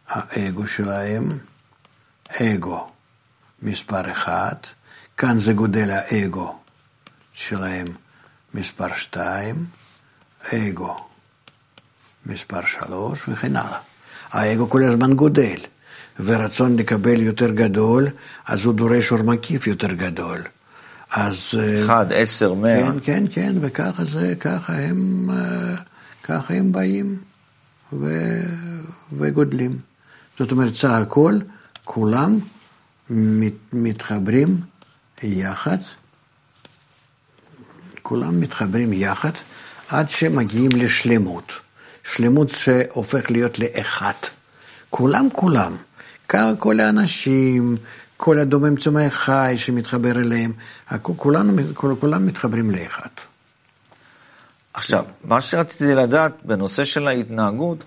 האגו 0.08 0.66
שלהם, 0.66 1.38
אגו. 2.28 2.95
מספר 3.62 4.12
אחד, 4.12 4.54
כאן 5.16 5.38
זה 5.38 5.52
גודל 5.52 5.90
האגו 5.90 6.56
שלהם 7.32 7.86
מספר 8.54 8.92
שתיים, 8.94 9.66
אגו 10.52 10.96
מספר 12.26 12.60
שלוש 12.66 13.28
וכן 13.28 13.56
הלאה. 13.56 13.78
האגו 14.30 14.70
כל 14.70 14.84
הזמן 14.84 15.14
גודל, 15.14 15.56
ורצון 16.20 16.76
לקבל 16.76 17.22
יותר 17.22 17.50
גדול, 17.50 18.08
אז 18.46 18.64
הוא 18.64 18.75
דורש 18.75 19.12
אור 19.12 19.22
מקיף 19.22 19.66
יותר 19.66 19.92
גדול. 19.92 20.42
אז... 21.10 21.50
אה, 21.58 21.84
אחד, 21.84 22.06
עשר, 22.14 22.54
מאה. 22.54 22.86
כן, 22.86 22.98
כן, 23.02 23.25
כן, 23.32 23.52
וככה 23.60 24.04
זה, 24.04 24.34
ככה 24.40 24.72
הם, 24.72 25.30
אה, 25.32 25.75
ככה 26.22 26.54
הם 26.54 26.72
באים 26.72 27.18
ו, 27.92 28.06
וגודלים. 29.12 29.78
זאת 30.38 30.52
אומרת, 30.52 30.75
סך 30.75 30.90
הכל, 30.90 31.38
כולם 31.84 32.38
מתחברים 33.72 34.48
יחד, 35.22 35.78
כולם 38.02 38.40
מתחברים 38.40 38.92
יחד 38.92 39.30
עד 39.88 40.10
שמגיעים 40.10 40.70
לשלמות. 40.75 41.52
שלמות 42.12 42.48
שהופך 42.48 43.30
להיות 43.30 43.58
לאחד. 43.58 44.12
כולם 44.90 45.28
כולם. 45.32 45.76
כל 46.58 46.80
האנשים, 46.80 47.76
כל 48.16 48.38
הדומם 48.38 48.76
צומח 48.76 49.14
חי 49.14 49.54
שמתחבר 49.56 50.10
אליהם, 50.10 50.52
כולנו, 51.02 51.52
כולם 52.00 52.26
מתחברים 52.26 52.70
לאחד. 52.70 53.08
עכשיו, 54.75 55.04
מה 55.25 55.40
שרציתי 55.40 55.94
לדעת 55.94 56.32
בנושא 56.44 56.84
של 56.84 57.08
ההתנהגות, 57.08 57.84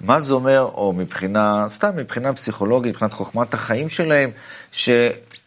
מה 0.00 0.20
זה 0.20 0.34
אומר, 0.34 0.68
או 0.74 0.92
מבחינה, 0.96 1.66
סתם 1.68 1.90
מבחינה 1.96 2.32
פסיכולוגית, 2.32 2.92
מבחינת 2.92 3.12
חוכמת 3.12 3.54
החיים 3.54 3.88
שלהם, 3.88 4.30
ש... 4.72 4.90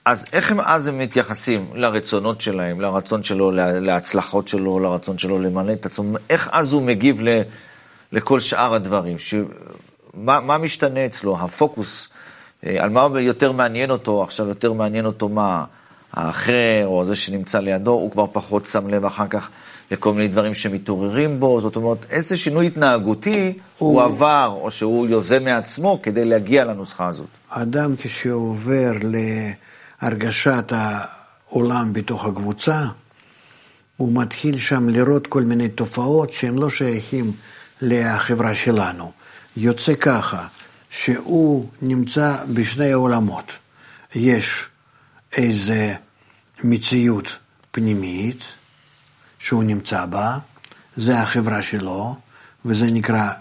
אז 0.05 0.25
איך 0.33 0.51
הם 0.51 0.59
אז 0.59 0.87
הם 0.87 0.99
מתייחסים 0.99 1.65
לרצונות 1.73 2.41
שלהם, 2.41 2.81
לרצון 2.81 3.23
שלו, 3.23 3.51
להצלחות 3.51 4.47
שלו, 4.47 4.79
לרצון 4.79 5.17
שלו 5.17 5.39
למלא 5.39 5.73
את 5.73 5.85
עצמו, 5.85 6.17
איך 6.29 6.49
אז 6.51 6.73
הוא 6.73 6.81
מגיב 6.81 7.21
ל, 7.21 7.41
לכל 8.11 8.39
שאר 8.39 8.73
הדברים? 8.73 9.19
ש, 9.19 9.33
מה, 10.13 10.39
מה 10.39 10.57
משתנה 10.57 11.05
אצלו, 11.05 11.37
הפוקוס, 11.39 12.09
אה, 12.65 12.83
על 12.83 12.89
מה 12.89 13.07
יותר 13.19 13.51
מעניין 13.51 13.91
אותו, 13.91 14.23
עכשיו 14.23 14.47
יותר 14.47 14.73
מעניין 14.73 15.05
אותו 15.05 15.29
מה, 15.29 15.65
האחר, 16.13 16.85
או 16.85 17.05
זה 17.05 17.15
שנמצא 17.15 17.59
לידו, 17.59 17.91
הוא 17.91 18.11
כבר 18.11 18.25
פחות 18.31 18.65
שם 18.65 18.87
לב 18.87 19.05
אחר 19.05 19.27
כך 19.27 19.49
לכל 19.91 20.13
מיני 20.13 20.27
דברים 20.27 20.55
שמתעוררים 20.55 21.39
בו, 21.39 21.61
זאת 21.61 21.75
אומרת, 21.75 21.97
איזה 22.09 22.37
שינוי 22.37 22.67
התנהגותי 22.67 23.53
הוא, 23.77 23.91
הוא 23.91 24.01
עבר, 24.01 24.57
או 24.61 24.71
שהוא 24.71 25.07
יוזם 25.07 25.43
מעצמו 25.43 25.99
כדי 26.03 26.25
להגיע 26.25 26.65
לנוסחה 26.65 27.07
הזאת. 27.07 27.27
אדם 27.49 27.95
כשהוא 27.97 28.49
עובר 28.49 28.91
להרגשת 30.01 30.73
העולם 30.75 31.93
בתוך 31.93 32.25
הקבוצה, 32.25 32.85
הוא 33.97 34.21
מתחיל 34.21 34.57
שם 34.57 34.89
לראות 34.89 35.27
כל 35.27 35.43
מיני 35.43 35.69
תופעות 35.69 36.31
שהן 36.31 36.55
לא 36.55 36.69
שייכים 36.69 37.31
לחברה 37.81 38.55
שלנו. 38.55 39.11
יוצא 39.57 39.95
ככה, 39.95 40.47
שהוא 40.89 41.65
נמצא 41.81 42.37
בשני 42.53 42.91
העולמות. 42.91 43.51
יש 44.15 44.65
איזה 45.37 45.95
מציאות 46.63 47.37
פנימית, 47.71 48.43
שהוא 49.39 49.63
נמצא 49.63 50.05
בה, 50.05 50.37
זה 50.97 51.19
החברה 51.19 51.61
שלו, 51.61 52.15
וזה 52.65 52.87
נקרא 52.87 53.31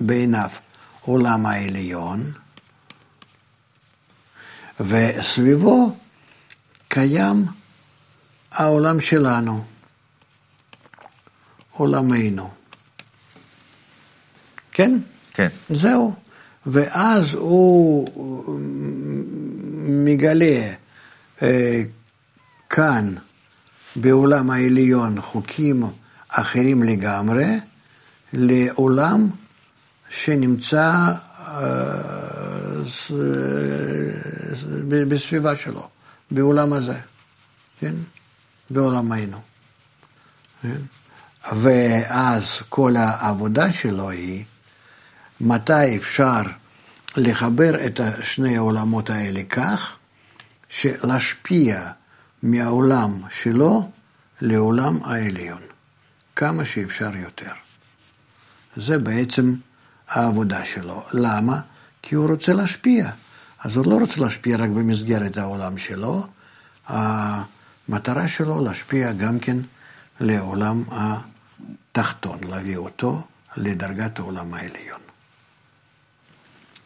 בעיניו 0.00 0.50
עולם 1.00 1.46
העליון, 1.46 2.32
וסביבו 4.80 5.96
קיים 6.88 7.44
העולם 8.52 9.00
שלנו, 9.00 9.64
עולמנו. 11.72 12.50
כן? 14.72 14.98
כן. 15.34 15.48
זהו. 15.70 16.14
ואז 16.66 17.34
הוא 17.34 18.08
מגלה 19.88 20.72
אה, 21.42 21.82
כאן 22.70 23.14
בעולם 24.00 24.50
העליון 24.50 25.20
חוקים 25.20 25.84
אחרים 26.28 26.82
לגמרי, 26.82 27.46
לעולם 28.32 29.30
שנמצא 30.08 31.12
אה, 31.48 31.92
בסביבה 34.88 35.56
שלו, 35.56 35.88
בעולם 36.30 36.72
הזה, 36.72 36.98
כן? 37.80 37.94
בעולמנו. 38.70 39.40
כן? 40.62 40.76
ואז 41.52 42.62
כל 42.68 42.96
העבודה 42.96 43.72
שלו 43.72 44.10
היא 44.10 44.44
מתי 45.40 45.96
אפשר 45.96 46.42
לחבר 47.16 47.86
את 47.86 48.00
שני 48.22 48.56
העולמות 48.56 49.10
האלה 49.10 49.42
כך, 49.50 49.96
שלהשפיע 50.68 51.90
מהעולם 52.42 53.20
שלו 53.30 53.90
לעולם 54.40 54.98
העליון, 55.04 55.62
כמה 56.36 56.64
שאפשר 56.64 57.16
יותר. 57.16 57.52
זה 58.76 58.98
בעצם 58.98 59.54
העבודה 60.08 60.64
שלו. 60.64 61.02
למה? 61.12 61.60
כי 62.02 62.14
הוא 62.14 62.30
רוצה 62.30 62.52
להשפיע. 62.52 63.10
אז 63.64 63.76
הוא 63.76 63.86
לא 63.86 63.96
רוצה 63.96 64.20
להשפיע 64.20 64.56
רק 64.56 64.70
במסגרת 64.70 65.36
העולם 65.36 65.78
שלו, 65.78 66.26
המטרה 66.86 68.28
שלו 68.28 68.64
להשפיע 68.64 69.12
גם 69.12 69.38
כן 69.38 69.56
לעולם 70.20 70.82
התחתון, 70.90 72.38
להביא 72.48 72.76
אותו 72.76 73.22
לדרגת 73.56 74.18
העולם 74.18 74.54
העליון. 74.54 75.00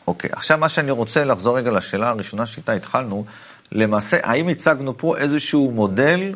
אוקיי, 0.07 0.31
okay. 0.31 0.37
עכשיו 0.37 0.59
מה 0.59 0.69
שאני 0.69 0.91
רוצה 0.91 1.25
לחזור 1.25 1.59
רגע 1.59 1.71
לשאלה 1.71 2.09
הראשונה 2.09 2.47
שאיתה 2.47 2.73
התחלנו, 2.73 3.25
למעשה, 3.73 4.17
האם 4.23 4.49
הצגנו 4.49 4.99
פה 4.99 5.19
איזשהו 5.19 5.71
מודל 5.71 6.35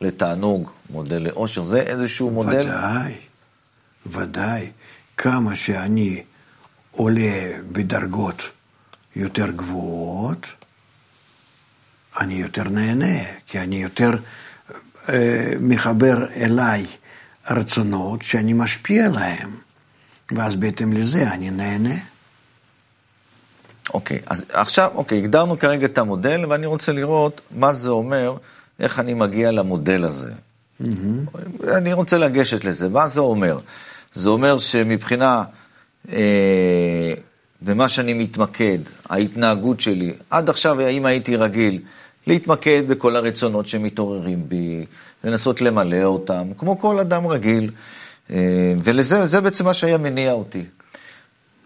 לתענוג, 0.00 0.70
מודל 0.90 1.18
לאושר, 1.18 1.64
זה 1.64 1.80
איזשהו 1.80 2.30
מודל? 2.30 2.66
ודאי, 2.66 3.14
ודאי. 4.06 4.70
כמה 5.16 5.54
שאני 5.54 6.22
עולה 6.90 7.50
בדרגות 7.72 8.42
יותר 9.16 9.50
גבוהות, 9.50 10.52
אני 12.20 12.34
יותר 12.34 12.68
נהנה, 12.68 13.24
כי 13.46 13.58
אני 13.58 13.82
יותר 13.82 14.10
אה, 15.08 15.52
מחבר 15.60 16.32
אליי 16.32 16.84
רצונות 17.50 18.22
שאני 18.22 18.52
משפיע 18.52 19.06
עליהם, 19.06 19.50
ואז 20.30 20.56
בהתאם 20.56 20.92
לזה 20.92 21.32
אני 21.32 21.50
נהנה. 21.50 21.94
אוקיי, 23.94 24.18
אז 24.26 24.44
עכשיו, 24.52 24.90
אוקיי, 24.94 25.18
הגדרנו 25.18 25.58
כרגע 25.58 25.86
את 25.86 25.98
המודל, 25.98 26.44
ואני 26.48 26.66
רוצה 26.66 26.92
לראות 26.92 27.40
מה 27.56 27.72
זה 27.72 27.90
אומר, 27.90 28.36
איך 28.80 28.98
אני 28.98 29.14
מגיע 29.14 29.50
למודל 29.50 30.04
הזה. 30.04 30.30
Mm-hmm. 30.82 30.86
אני 31.76 31.92
רוצה 31.92 32.18
לגשת 32.18 32.64
לזה, 32.64 32.88
מה 32.88 33.06
זה 33.06 33.20
אומר? 33.20 33.58
זה 34.14 34.28
אומר 34.30 34.58
שמבחינה, 34.58 35.44
אה, 36.12 37.14
ומה 37.62 37.88
שאני 37.88 38.14
מתמקד, 38.14 38.78
ההתנהגות 39.08 39.80
שלי, 39.80 40.12
עד 40.30 40.50
עכשיו, 40.50 40.80
האם 40.80 41.06
הייתי 41.06 41.36
רגיל 41.36 41.80
להתמקד 42.26 42.82
בכל 42.88 43.16
הרצונות 43.16 43.66
שמתעוררים 43.66 44.48
בי, 44.48 44.84
לנסות 45.24 45.60
למלא 45.60 46.02
אותם, 46.02 46.48
כמו 46.58 46.80
כל 46.80 46.98
אדם 46.98 47.26
רגיל, 47.26 47.70
אה, 48.30 48.36
ולזה 48.84 49.40
בעצם 49.40 49.64
מה 49.64 49.74
שהיה 49.74 49.98
מניע 49.98 50.32
אותי. 50.32 50.64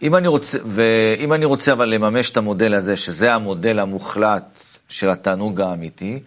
אם 0.02 0.14
אני 0.14 0.28
רוצה, 0.28 0.58
ואם 0.64 1.32
אני 1.32 1.44
רוצה 1.44 1.72
אבל 1.72 1.88
לממש 1.88 2.30
את 2.30 2.36
המודל 2.36 2.74
הזה, 2.74 2.96
שזה 2.96 3.34
המודל 3.34 3.78
המוחלט 3.78 4.60
של 4.88 5.10
התענוג 5.10 5.60
האמיתי, 5.60 6.20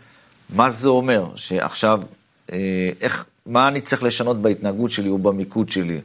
מה 0.49 0.69
זה 0.69 0.87
אומר? 0.87 1.35
שעכשיו, 1.35 2.01
אה, 2.51 2.89
איך, 3.01 3.25
מה 3.45 3.67
אני 3.67 3.81
צריך 3.81 4.03
לשנות 4.03 4.41
בהתנהגות 4.41 4.91
שלי 4.91 5.09
או 5.09 5.17
במיקוד 5.17 5.69
שלי? 5.69 6.01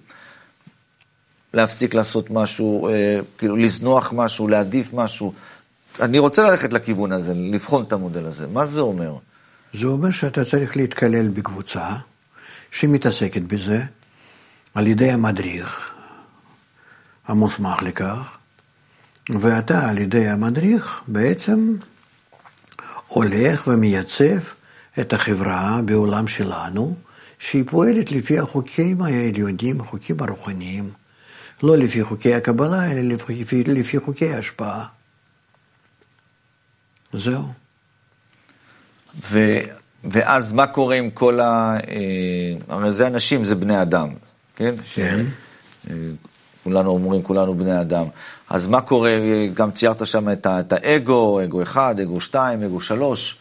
להפסיק 1.54 1.94
לעשות 1.94 2.30
משהו, 2.30 2.88
אה, 2.88 3.20
כאילו 3.38 3.56
לזנוח 3.56 4.12
משהו, 4.16 4.48
להעדיף 4.48 4.92
משהו. 4.92 5.32
אני 6.00 6.18
רוצה 6.18 6.50
ללכת 6.50 6.72
לכיוון 6.72 7.12
הזה, 7.12 7.34
לבחון 7.34 7.84
את 7.84 7.92
המודל 7.92 8.26
הזה. 8.26 8.46
מה 8.46 8.66
זה 8.66 8.80
אומר? 8.80 9.14
זה 9.72 9.86
אומר 9.86 10.10
שאתה 10.10 10.44
צריך 10.44 10.76
להתקלל 10.76 11.28
בקבוצה 11.28 11.88
שמתעסקת 12.70 13.42
בזה 13.42 13.82
על 14.74 14.86
ידי 14.86 15.10
המדריך 15.10 15.89
המוסמך 17.30 17.82
לכך, 17.82 18.38
ואתה 19.30 19.88
על 19.88 19.98
ידי 19.98 20.28
המדריך 20.28 21.02
בעצם 21.08 21.76
הולך 23.06 23.66
ומייצב 23.66 24.38
את 25.00 25.12
החברה 25.12 25.80
בעולם 25.84 26.28
שלנו, 26.28 26.96
שהיא 27.38 27.64
פועלת 27.66 28.12
לפי 28.12 28.38
החוקים 28.38 29.02
העליונים, 29.02 29.80
החוקים 29.80 30.16
הרוחניים, 30.20 30.90
לא 31.62 31.78
לפי 31.78 32.04
חוקי 32.04 32.34
הקבלה, 32.34 32.92
אלא 32.92 33.14
לפי, 33.28 33.64
לפי 33.64 34.00
חוקי 34.00 34.34
ההשפעה. 34.34 34.86
זהו. 37.12 37.44
ו, 39.30 39.58
ואז 40.04 40.52
מה 40.52 40.66
קורה 40.66 40.96
עם 40.96 41.10
כל 41.10 41.40
ה... 41.40 41.76
אה, 41.88 42.74
הרי 42.74 42.90
זה 42.90 43.06
אנשים, 43.06 43.44
זה 43.44 43.54
בני 43.54 43.82
אדם, 43.82 44.08
כן? 44.56 44.74
כן. 44.76 44.84
ש, 44.84 44.98
אה, 45.90 45.94
כולנו 46.70 46.90
אומרים, 46.90 47.22
כולנו 47.22 47.54
בני 47.54 47.80
אדם. 47.80 48.04
אז 48.50 48.66
מה 48.66 48.80
קורה, 48.80 49.12
גם 49.54 49.70
ציירת 49.70 50.06
שם 50.06 50.32
את, 50.32 50.46
את 50.46 50.72
האגו, 50.72 51.44
אגו 51.44 51.62
אחד, 51.62 52.00
אגו 52.00 52.20
שתיים, 52.20 52.62
אגו 52.62 52.80
שלוש. 52.80 53.38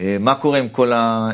אה, 0.00 0.16
מה 0.20 0.34
קורה 0.34 0.58
עם 0.58 0.68
כל 0.68 0.92
ה... 0.92 1.30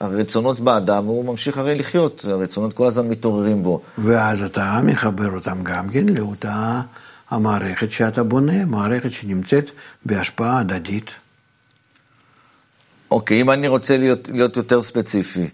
הרצונות 0.00 0.60
באדם, 0.60 1.04
הוא 1.04 1.24
ממשיך 1.24 1.58
הרי 1.58 1.74
לחיות, 1.74 2.24
הרצונות 2.24 2.72
כל 2.72 2.86
הזמן 2.86 3.08
מתעוררים 3.08 3.62
בו. 3.62 3.80
ואז 3.98 4.42
אתה 4.42 4.80
מחבר 4.84 5.30
אותם 5.34 5.62
גם 5.62 5.88
כן 5.88 6.06
לאותה 6.08 6.80
המערכת 7.30 7.90
שאתה 7.90 8.22
בונה, 8.22 8.64
מערכת 8.64 9.12
שנמצאת 9.12 9.70
בהשפעה 10.04 10.58
הדדית. 10.58 11.10
אוקיי, 13.10 13.40
אם 13.40 13.50
אני 13.50 13.68
רוצה 13.68 13.96
להיות, 13.96 14.28
להיות 14.32 14.56
יותר 14.56 14.82
ספציפי, 14.82 15.40
אה, 15.40 15.46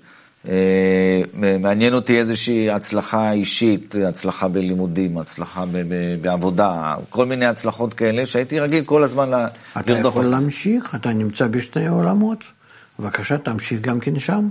מעניין 1.61 1.95
אותי 1.95 2.19
איזושהי 2.19 2.71
הצלחה 2.71 3.33
אישית, 3.33 3.95
הצלחה 4.09 4.49
בלימודים, 4.49 5.19
הצלחה 5.19 5.65
בעבודה, 6.21 6.95
כל 7.11 7.27
מיני 7.27 7.47
הצלחות 7.47 7.95
כאלה 7.95 8.27
שהייתי 8.27 8.61
רגיל 8.61 8.85
כל 8.85 9.05
הזמן 9.05 9.31
לרדוף. 9.31 9.51
אתה 9.81 9.93
יכול 9.93 10.25
להמשיך, 10.25 10.95
אתה 10.95 11.13
נמצא 11.13 11.47
בשני 11.47 11.89
עולמות. 11.89 12.39
בבקשה, 12.99 13.39
תמשיך 13.39 13.81
גם 13.81 14.01
כן 14.01 14.19
שם. 14.19 14.49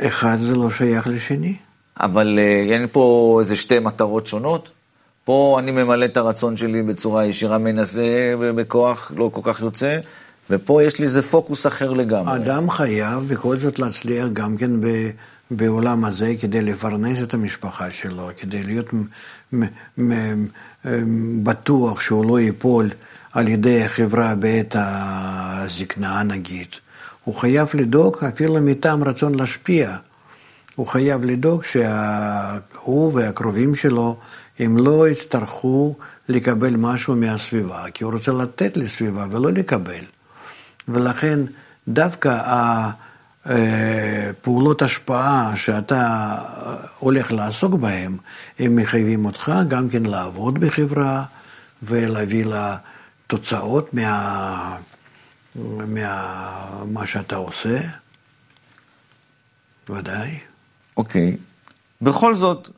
ואחד 0.00 0.36
זה 0.40 0.56
לא 0.56 0.70
שייך 0.70 1.06
לשני. 1.06 1.56
אבל 2.00 2.38
אה, 2.38 2.74
אין 2.74 2.86
פה 2.92 3.36
איזה 3.40 3.56
שתי 3.56 3.78
מטרות 3.78 4.26
שונות? 4.26 4.70
פה 5.24 5.56
אני 5.58 5.70
ממלא 5.70 6.04
את 6.04 6.16
הרצון 6.16 6.56
שלי 6.56 6.82
בצורה 6.82 7.26
ישירה, 7.26 7.58
מנסה 7.58 8.34
ובכוח 8.38 9.12
לא 9.16 9.30
כל 9.34 9.40
כך 9.44 9.60
יוצא, 9.60 9.98
ופה 10.50 10.82
יש 10.82 10.98
לי 10.98 11.04
איזה 11.04 11.22
פוקוס 11.22 11.66
אחר 11.66 11.90
לגמרי. 11.90 12.36
אדם 12.36 12.70
חייב 12.70 13.28
בכל 13.28 13.56
זאת 13.56 13.78
להצליח 13.78 14.26
גם 14.32 14.56
כן 14.56 14.80
ב... 14.80 15.10
בעולם 15.50 16.04
הזה 16.04 16.34
כדי 16.40 16.62
לפרנס 16.62 17.22
את 17.22 17.34
המשפחה 17.34 17.90
שלו, 17.90 18.30
כדי 18.36 18.62
להיות 18.62 18.90
בטוח 21.42 22.00
שהוא 22.00 22.24
לא 22.24 22.40
ייפול 22.40 22.90
על 23.32 23.48
ידי 23.48 23.84
החברה 23.84 24.34
בעת 24.34 24.76
הזקנה 24.78 26.22
נגיד. 26.22 26.66
הוא 27.24 27.34
חייב 27.34 27.68
לדאוג 27.74 28.16
אפילו 28.28 28.54
מטעם 28.60 29.04
רצון 29.04 29.34
להשפיע. 29.34 29.96
הוא 30.74 30.86
חייב 30.86 31.24
לדאוג 31.24 31.64
שהוא 31.64 33.14
והקרובים 33.14 33.74
שלו 33.74 34.16
הם 34.58 34.76
לא 34.76 35.08
יצטרכו 35.08 35.94
לקבל 36.28 36.76
משהו 36.76 37.16
מהסביבה, 37.16 37.84
כי 37.94 38.04
הוא 38.04 38.12
רוצה 38.12 38.32
לתת 38.32 38.76
לסביבה 38.76 39.26
ולא 39.30 39.52
לקבל. 39.52 40.04
ולכן 40.88 41.40
דווקא 41.88 42.40
הפעולות 43.44 44.82
השפעה 44.82 45.56
שאתה 45.56 46.34
הולך 46.98 47.32
לעסוק 47.32 47.74
בהן, 47.74 48.16
הם 48.58 48.76
מחייבים 48.76 49.24
אותך 49.24 49.52
גם 49.68 49.88
כן 49.88 50.02
לעבוד 50.02 50.58
בחברה 50.58 51.24
ולהביא 51.82 52.44
לה... 52.44 52.76
תוצאות 53.28 53.94
מה... 53.94 54.76
מה 56.84 57.06
שאתה 57.06 57.36
עושה, 57.36 57.80
ודאי. 59.88 60.38
אוקיי. 60.96 61.36
Okay. 61.36 61.40
בכל 62.02 62.34
זאת, 62.34 62.70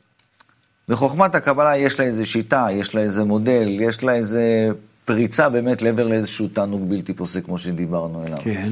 בחוכמת 0.87 1.35
הקבלה 1.35 1.77
יש 1.77 1.99
לה 1.99 2.05
איזה 2.05 2.25
שיטה, 2.25 2.67
יש 2.71 2.95
לה 2.95 3.01
איזה 3.01 3.23
מודל, 3.23 3.67
יש 3.69 4.03
לה 4.03 4.13
איזה 4.13 4.69
פריצה 5.11 5.49
באמת 5.49 5.81
לעבר 5.81 6.07
לאיזשהו 6.07 6.47
תענוג 6.47 6.89
בלתי 6.89 7.13
פוסק, 7.13 7.45
כמו 7.45 7.57
שדיברנו 7.57 8.23
עליו. 8.23 8.37
כן. 8.41 8.69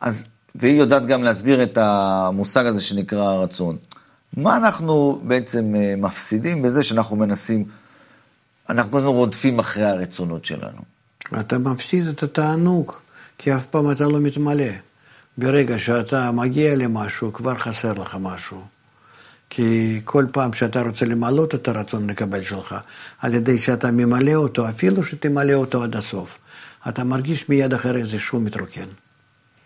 אז, 0.00 0.24
והיא 0.54 0.78
יודעת 0.78 1.06
גם 1.06 1.22
להסביר 1.22 1.62
את 1.62 1.78
המושג 1.78 2.66
הזה 2.66 2.80
שנקרא 2.80 3.22
הרצון. 3.22 3.76
מה 4.36 4.56
אנחנו 4.56 5.20
בעצם 5.22 5.74
אה, 5.76 5.94
מפסידים 5.98 6.62
בזה 6.62 6.82
שאנחנו 6.82 7.16
מנסים, 7.16 7.64
אנחנו 8.68 8.92
כל 8.92 8.98
הזמן 8.98 9.10
רודפים 9.10 9.58
אחרי 9.58 9.84
הרצונות 9.84 10.44
שלנו. 10.44 10.82
אתה 11.40 11.58
מפסיד 11.58 12.06
את 12.06 12.22
התענוג, 12.22 12.92
כי 13.38 13.54
אף 13.54 13.66
פעם 13.66 13.90
אתה 13.90 14.04
לא 14.04 14.20
מתמלא. 14.20 14.72
ברגע 15.38 15.78
שאתה 15.78 16.30
מגיע 16.32 16.76
למשהו, 16.76 17.32
כבר 17.32 17.58
חסר 17.58 17.92
לך 17.92 18.16
משהו. 18.20 18.60
כי 19.50 20.00
כל 20.04 20.26
פעם 20.32 20.52
שאתה 20.52 20.82
רוצה 20.82 21.06
למלא 21.06 21.44
את 21.44 21.68
הרצון 21.68 22.10
לקבל 22.10 22.42
שלך, 22.42 22.74
על 23.18 23.34
ידי 23.34 23.58
שאתה 23.58 23.90
ממלא 23.90 24.34
אותו, 24.34 24.68
אפילו 24.68 25.02
שתמלא 25.02 25.52
אותו 25.52 25.82
עד 25.82 25.96
הסוף, 25.96 26.38
אתה 26.88 27.04
מרגיש 27.04 27.48
מיד 27.48 27.74
אחרי 27.74 28.04
זה 28.04 28.20
שהוא 28.20 28.42
מתרוקן. 28.42 28.88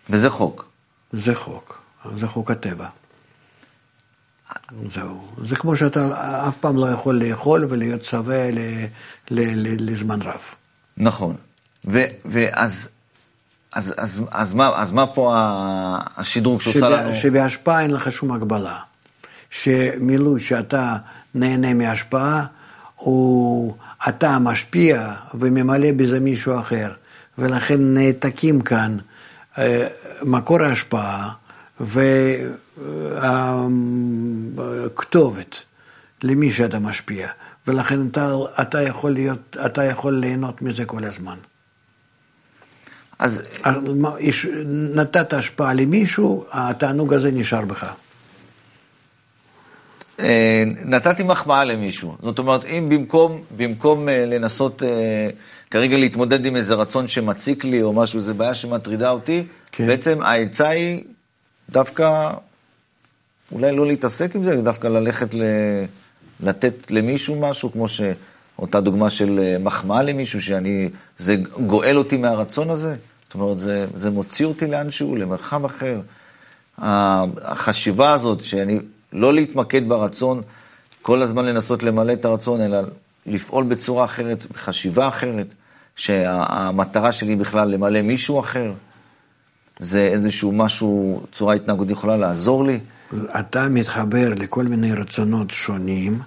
וזה 0.09 0.29
חוק. 0.29 0.65
זה 1.11 1.35
חוק, 1.35 1.81
זה 2.15 2.27
חוק 2.27 2.51
הטבע. 2.51 2.87
זהו. 4.93 5.27
זה 5.43 5.55
כמו 5.55 5.75
שאתה 5.75 6.07
אף 6.47 6.57
פעם 6.57 6.77
לא 6.77 6.85
יכול 6.85 7.23
לאכול 7.23 7.65
ולהיות 7.69 8.03
שבע 8.03 8.51
ל, 8.51 8.59
ל, 9.31 9.39
ל, 9.39 9.91
לזמן 9.91 10.21
רב. 10.21 10.41
נכון. 10.97 11.35
ו, 11.85 12.03
ואז... 12.25 12.89
אז, 13.73 13.93
אז, 13.97 14.21
אז, 14.31 14.53
מה, 14.53 14.81
אז 14.81 14.91
מה 14.91 15.07
פה 15.07 15.33
השדרוג 16.17 16.61
שעושה 16.61 16.89
לנו? 16.89 17.15
שבהשפעה 17.15 17.81
אין 17.81 17.91
לך 17.91 18.11
שום 18.11 18.31
הגבלה. 18.31 18.79
שמילוי 19.51 20.39
שאתה 20.39 20.95
נהנה 21.35 21.73
מהשפעה, 21.73 22.45
הוא 22.95 23.75
אתה 24.09 24.39
משפיע 24.39 25.13
וממלא 25.33 25.91
בזה 25.91 26.19
מישהו 26.19 26.59
אחר. 26.59 26.91
ולכן 27.37 27.93
נעתקים 27.93 28.61
כאן 28.61 28.97
אה, 29.57 29.87
מקור 30.23 30.61
ההשפעה 30.61 31.33
והכתובת 34.55 35.63
למי 36.23 36.51
שאתה 36.51 36.79
משפיע. 36.79 37.27
ולכן 37.67 38.07
אתה, 38.07 38.35
אתה, 38.61 38.81
יכול 38.81 39.11
להיות, 39.11 39.57
אתה 39.65 39.83
יכול 39.83 40.13
ליהנות 40.13 40.61
מזה 40.61 40.85
כל 40.85 41.03
הזמן. 41.03 41.37
אז... 43.19 43.41
נתת 44.95 45.33
השפעה 45.33 45.73
למישהו, 45.73 46.45
התענוג 46.51 47.13
הזה 47.13 47.31
נשאר 47.31 47.61
בך. 47.61 47.93
אה, 50.21 50.63
נתתי 50.85 51.23
מחמאה 51.23 51.63
למישהו. 51.63 52.15
זאת 52.21 52.39
אומרת, 52.39 52.65
אם 52.65 52.89
במקום, 52.89 53.41
במקום 53.57 54.09
אה, 54.09 54.25
לנסות 54.25 54.83
אה, 54.83 55.29
כרגע 55.71 55.97
להתמודד 55.97 56.45
עם 56.45 56.55
איזה 56.55 56.73
רצון 56.73 57.07
שמציק 57.07 57.63
לי 57.63 57.81
או 57.81 57.93
משהו, 57.93 58.19
איזו 58.19 58.33
בעיה 58.33 58.55
שמטרידה 58.55 59.11
אותי, 59.11 59.43
כן. 59.71 59.87
בעצם 59.87 60.21
העצה 60.21 60.69
היא 60.69 61.03
דווקא, 61.69 62.31
אולי 63.51 63.75
לא 63.75 63.87
להתעסק 63.87 64.35
עם 64.35 64.43
זה, 64.43 64.61
דווקא 64.61 64.87
ללכת 64.87 65.33
ל... 65.33 65.43
לתת 66.43 66.91
למישהו 66.91 67.41
משהו, 67.41 67.71
כמו 67.71 67.85
שאותה 67.87 68.81
דוגמה 68.81 69.09
של 69.09 69.55
מחמאה 69.59 70.01
למישהו, 70.03 70.41
שאני, 70.41 70.89
זה 71.19 71.35
גואל 71.67 71.97
אותי 71.97 72.17
מהרצון 72.17 72.69
הזה. 72.69 72.95
זאת 73.25 73.33
אומרת, 73.33 73.59
זה, 73.59 73.85
זה 73.95 74.09
מוציא 74.09 74.45
אותי 74.45 74.67
לאנשהו, 74.67 75.15
למרחב 75.15 75.65
אחר. 75.65 75.99
החשיבה 76.77 78.13
הזאת, 78.13 78.43
שאני 78.43 78.79
לא 79.13 79.33
להתמקד 79.33 79.89
ברצון, 79.89 80.41
כל 81.01 81.21
הזמן 81.21 81.45
לנסות 81.45 81.83
למלא 81.83 82.13
את 82.13 82.25
הרצון, 82.25 82.61
אלא 82.61 82.79
לפעול 83.25 83.63
בצורה 83.63 84.05
אחרת, 84.05 84.45
בחשיבה 84.51 85.07
אחרת, 85.07 85.47
שהמטרה 85.95 87.11
שלי 87.11 87.35
בכלל 87.35 87.67
למלא 87.67 88.01
מישהו 88.01 88.39
אחר, 88.39 88.73
זה 89.79 90.01
איזשהו 90.01 90.51
משהו, 90.51 91.21
צורה 91.31 91.53
התנהגות 91.53 91.89
יכולה 91.89 92.17
לעזור 92.17 92.63
לי. 92.63 92.79
אתה 93.39 93.69
מתחבר 93.69 94.29
לכל 94.29 94.63
מיני 94.63 94.93
רצונות 94.93 95.51
שונים, 95.51 96.19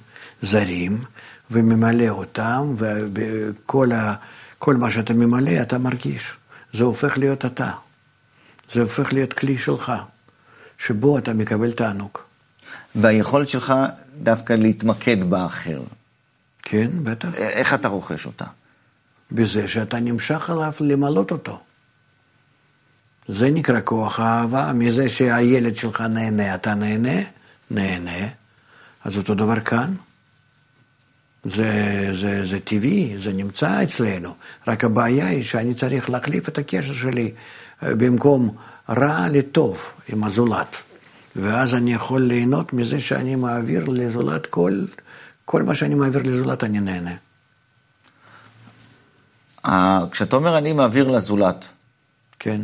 זרים, 0.43 0.99
וממלא 1.51 2.09
אותם, 2.09 2.75
וכל 2.79 3.93
ה, 3.93 4.15
מה 4.67 4.91
שאתה 4.91 5.15
ממלא 5.15 5.63
אתה 5.63 5.79
מרגיש. 5.79 6.33
זה 6.73 6.85
הופך 6.85 7.19
להיות 7.19 7.45
אתה. 7.45 7.71
זה 8.73 8.81
הופך 8.81 9.13
להיות 9.13 9.33
כלי 9.33 9.59
שלך, 9.59 9.93
שבו 10.79 11.19
אתה 11.19 11.35
מקבל 11.35 11.73
תענוג. 11.73 12.19
והיכולת 12.95 13.49
שלך 13.49 13.75
דווקא 14.23 14.53
להתמקד 14.53 15.25
באחר. 15.25 15.83
כן, 16.63 16.91
בטח. 17.03 17.35
איך 17.35 17.75
אתה 17.75 17.89
רוכש 17.89 18.27
אותה? 18.27 18.45
בזה 19.33 19.69
שאתה 19.69 20.01
נמשך 20.01 20.51
עליו 20.51 20.73
למלות 20.81 21.31
אותו. 21.31 21.61
זה 23.29 23.51
נקרא 23.51 23.81
כוח 23.85 24.21
האהבה, 24.21 24.73
מזה 24.73 25.09
שהילד 25.09 25.77
שלך 25.77 26.01
נהנה, 26.01 26.55
אתה 26.55 26.75
נהנה, 26.75 27.21
נהנה. 27.71 28.27
אז 29.05 29.19
אותו 29.19 29.35
דבר 29.35 29.61
כאן. 29.61 29.95
זה, 31.45 32.11
זה, 32.13 32.47
זה 32.47 32.61
טבעי, 32.61 33.15
זה 33.19 33.33
נמצא 33.33 33.83
אצלנו. 33.83 34.35
רק 34.67 34.85
הבעיה 34.85 35.27
היא 35.27 35.43
שאני 35.43 35.75
צריך 35.75 36.11
להחליף 36.11 36.49
את 36.49 36.59
הקשר 36.59 36.93
שלי 36.93 37.33
אה, 37.83 37.95
במקום 37.95 38.57
רע 38.89 39.29
לטוב 39.33 39.93
עם 40.09 40.25
הזולת. 40.25 40.77
ואז 41.37 41.75
אני 41.75 41.93
יכול 41.95 42.23
ליהנות 42.23 42.73
מזה 42.73 43.01
שאני 43.01 43.35
מעביר 43.35 43.85
לזולת 43.89 44.47
כל, 44.47 44.85
כל 45.45 45.63
מה 45.63 45.75
שאני 45.75 45.95
מעביר 45.95 46.23
לזולת 46.23 46.65
אני 46.65 46.81
נהנה. 46.81 47.15
כשאתה 50.11 50.37
אומר 50.37 50.59
אני 50.59 50.73
מעביר 50.73 51.09
לזולת. 51.09 51.67
כן. 52.39 52.61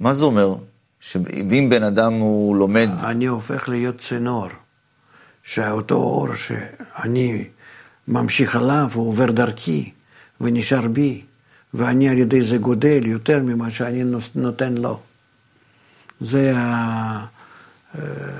מה 0.00 0.14
זה 0.14 0.24
אומר? 0.24 0.54
שאם 1.00 1.68
בן 1.70 1.82
אדם 1.82 2.12
הוא 2.12 2.56
לומד... 2.56 2.88
אני 3.02 3.26
הופך 3.26 3.68
להיות 3.68 3.98
צינור. 3.98 4.48
שאותו 5.42 5.94
אור 5.94 6.34
שאני 6.34 7.48
ממשיך 8.08 8.56
עליו, 8.56 8.88
הוא 8.94 9.08
עובר 9.08 9.30
דרכי 9.30 9.92
ונשאר 10.40 10.88
בי, 10.88 11.24
ואני 11.74 12.08
על 12.08 12.18
ידי 12.18 12.42
זה 12.42 12.58
גודל 12.58 13.06
יותר 13.06 13.38
ממה 13.42 13.70
שאני 13.70 14.04
נותן 14.34 14.74
לו. 14.74 15.00
זה 16.20 16.52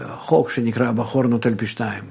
החוק 0.04 0.50
שנקרא 0.50 0.92
בחור 0.92 1.22
נוטל 1.22 1.54
פי 1.54 1.66
שתיים. 1.66 2.04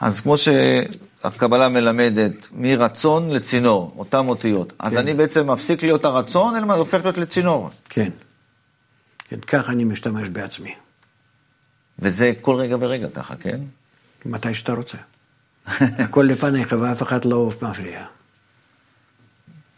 אז 0.00 0.20
כמו 0.20 0.34
שהקבלה 0.38 1.68
מלמדת, 1.68 2.48
מרצון 2.52 3.30
לצינור, 3.30 3.94
אותן 3.98 4.28
אותיות. 4.28 4.72
אז 4.78 4.92
כן. 4.92 4.98
אני 4.98 5.14
בעצם 5.14 5.50
מפסיק 5.50 5.82
להיות 5.82 6.04
הרצון, 6.04 6.56
אלא 6.56 6.74
הופך 6.74 7.00
להיות 7.02 7.18
לצינור. 7.18 7.70
כן. 7.88 8.10
כן, 9.28 9.40
ככה 9.40 9.72
אני 9.72 9.84
משתמש 9.84 10.28
בעצמי. 10.28 10.74
וזה 11.98 12.32
כל 12.40 12.54
רגע 12.54 12.76
ורגע 12.80 13.08
ככה, 13.14 13.36
כן? 13.36 13.60
מתי 14.26 14.54
שאתה 14.54 14.72
רוצה. 14.72 14.98
הכל 16.04 16.26
לפניך 16.28 16.74
ואף 16.80 17.02
אחד 17.02 17.24
לא 17.24 17.50
מפריע. 17.62 18.04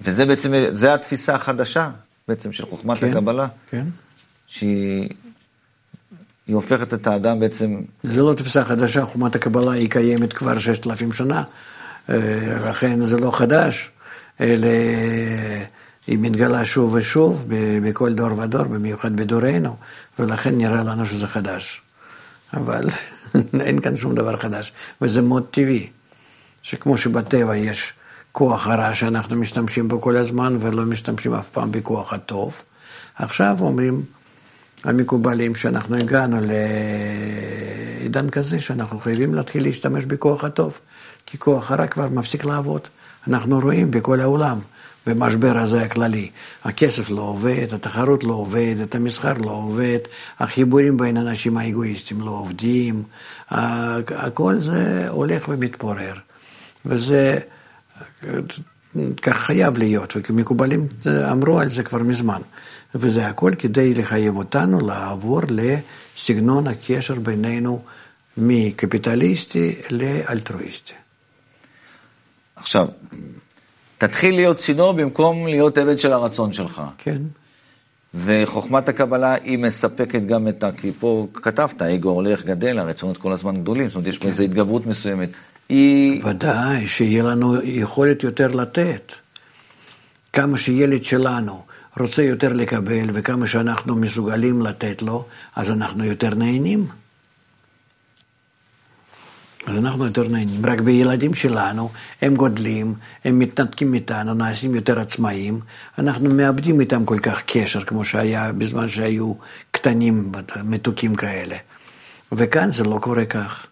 וזה 0.01 0.27
בעצם, 0.27 0.53
זה 0.71 0.95
התפיסה 0.95 1.35
החדשה 1.35 1.91
בעצם 2.29 2.53
של 2.53 2.67
חוכמת 2.67 2.99
כן, 2.99 3.11
הקבלה. 3.11 3.47
כן. 3.69 3.85
שהיא 4.51 5.09
היא 6.47 6.55
הופכת 6.55 6.95
את 6.95 7.07
האדם 7.07 7.41
בעצם... 7.41 7.81
זה 8.03 8.23
לא 8.23 8.35
תפיסה 8.35 8.65
חדשה, 8.65 9.05
חוכמת 9.05 9.35
הקבלה 9.35 9.73
היא 9.73 9.91
קיימת 9.91 10.33
כבר 10.33 10.59
ששת 10.59 10.87
אלפים 10.87 11.13
שנה, 11.13 11.43
אה, 12.11 12.17
לכן 12.71 13.05
זה 13.05 13.19
לא 13.19 13.31
חדש, 13.31 13.91
אלא 14.41 14.69
היא 16.07 16.19
מתגלה 16.19 16.65
שוב 16.65 16.95
ושוב 16.95 17.47
בכל 17.83 18.15
דור 18.15 18.39
ודור, 18.39 18.63
במיוחד 18.63 19.17
בדורנו, 19.17 19.77
ולכן 20.19 20.59
נראה 20.59 20.83
לנו 20.83 21.07
שזה 21.07 21.27
חדש. 21.27 21.83
אבל 22.55 22.89
אין 23.61 23.79
כאן 23.79 23.97
שום 23.97 24.15
דבר 24.15 24.37
חדש, 24.37 24.73
וזה 25.03 25.23
מאוד 25.23 25.47
טבעי, 25.51 25.91
שכמו 26.63 26.97
שבטבע 26.97 27.57
יש 27.57 27.93
כוח 28.33 28.67
הרע 28.67 28.95
שאנחנו 28.95 29.37
משתמשים 29.37 29.89
בו 29.89 30.01
כל 30.01 30.17
הזמן 30.17 30.57
ולא 30.61 30.85
משתמשים 30.85 31.35
אף 31.35 31.51
פעם 31.51 31.73
בכוח 31.73 32.13
הטוב, 32.13 32.63
עכשיו 33.17 33.57
אומרים 33.61 34.05
המקובלים 34.85 35.55
שאנחנו 35.55 35.97
הגענו 35.97 36.37
לעידן 38.01 38.31
כזה 38.31 38.61
שאנחנו 38.61 39.01
חייבים 39.01 39.35
להתחיל 39.35 39.63
להשתמש 39.63 40.05
בכוח 40.05 40.45
הטוב, 40.45 40.81
כי 41.27 41.39
כוח 41.39 41.71
הרע 41.71 41.87
כבר 41.87 42.09
מפסיק 42.09 42.45
לעבוד. 42.45 42.81
אנחנו 43.29 43.61
רואים 43.61 43.91
בכל 43.91 44.21
העולם. 44.21 44.59
במשבר 45.07 45.59
הזה 45.59 45.83
הכללי. 45.83 46.31
הכסף 46.65 47.11
לא 47.11 47.23
עובד, 47.23 47.67
התחרות 47.73 48.25
לא 48.25 48.33
עובדת, 48.33 48.95
המסחר 48.95 49.33
לא 49.33 49.51
עובד, 49.51 49.99
החיבורים 50.39 50.97
בין 50.97 51.17
אנשים 51.17 51.57
האגואיסטים 51.57 52.21
לא 52.21 52.31
עובדים, 52.31 53.03
הכל 53.51 54.59
זה 54.59 55.07
הולך 55.09 55.49
ומתפורר. 55.49 56.15
וזה 56.87 57.39
כך 59.23 59.37
חייב 59.37 59.79
להיות, 59.79 60.17
ומקובלים 60.31 60.87
אמרו 61.07 61.61
על 61.61 61.71
זה 61.71 61.83
כבר 61.83 61.99
מזמן. 61.99 62.41
וזה 62.95 63.27
הכל 63.27 63.53
כדי 63.59 63.95
לחייב 63.95 64.37
אותנו 64.37 64.81
לעבור 64.81 65.41
לסגנון 65.51 66.67
הקשר 66.67 67.15
בינינו 67.15 67.83
מקפיטליסטי 68.37 69.75
לאלטרואיסטי. 69.91 70.95
עכשיו, 72.57 72.87
תתחיל 73.99 74.35
להיות 74.35 74.57
צינור 74.57 74.93
במקום 74.93 75.47
להיות 75.47 75.79
עבד 75.79 75.99
של 75.99 76.13
הרצון 76.13 76.53
שלך. 76.53 76.83
כן. 76.99 77.23
וחוכמת 78.15 78.89
הקבלה 78.89 79.35
היא 79.35 79.59
מספקת 79.59 80.23
גם 80.23 80.49
את 80.49 80.65
ה... 80.65 80.71
כי 80.73 80.93
פה 80.99 81.27
כתבת, 81.35 81.83
האגו 81.83 82.11
הולך 82.11 82.45
גדל, 82.45 82.79
הרצונות 82.79 83.17
כל 83.17 83.33
הזמן 83.33 83.63
גדולים, 83.63 83.87
זאת 83.87 83.95
אומרת, 83.95 84.09
יש 84.09 84.19
פה 84.19 84.25
כן. 84.25 84.29
איזו 84.29 84.43
התגברות 84.43 84.87
מסוימת. 84.87 85.29
היא... 85.69 86.25
ודאי, 86.25 86.87
שיהיה 86.87 87.23
לנו 87.23 87.63
יכולת 87.63 88.23
יותר 88.23 88.47
לתת. 88.47 89.13
כמה 90.33 90.59
שילד 90.59 91.05
שלנו 91.05 91.63
רוצה 92.01 92.23
יותר 92.23 92.53
לקבל, 92.53 93.11
וכמה 93.13 93.47
שאנחנו 93.47 93.97
מסוגלים 93.97 94.63
לתת 94.63 95.03
לו, 95.03 95.27
אז 95.57 95.71
אנחנו 95.71 96.05
יותר 96.05 96.35
נהנים. 96.35 96.87
אז 99.67 99.77
אנחנו 99.77 100.05
יותר 100.05 100.29
נהנים. 100.29 100.67
רק 100.67 100.81
בילדים 100.81 101.35
שלנו, 101.35 101.91
הם 102.23 102.35
גודלים, 102.35 102.95
הם 103.25 103.39
מתנתקים 103.39 103.91
מאיתנו, 103.91 104.35
נעשים 104.35 104.75
יותר 104.75 105.01
עצמאיים, 105.01 105.61
אנחנו 105.99 106.31
מאבדים 106.31 106.81
איתם 106.81 107.05
כל 107.05 107.19
כך 107.19 107.43
קשר, 107.47 107.85
כמו 107.85 108.05
שהיה 108.05 108.53
בזמן 108.53 108.89
שהיו 108.89 109.35
קטנים, 109.71 110.33
מתוקים 110.65 111.15
כאלה. 111.15 111.57
וכאן 112.33 112.71
זה 112.71 112.85
לא 112.85 112.99
קורה 113.01 113.25
כך. 113.25 113.67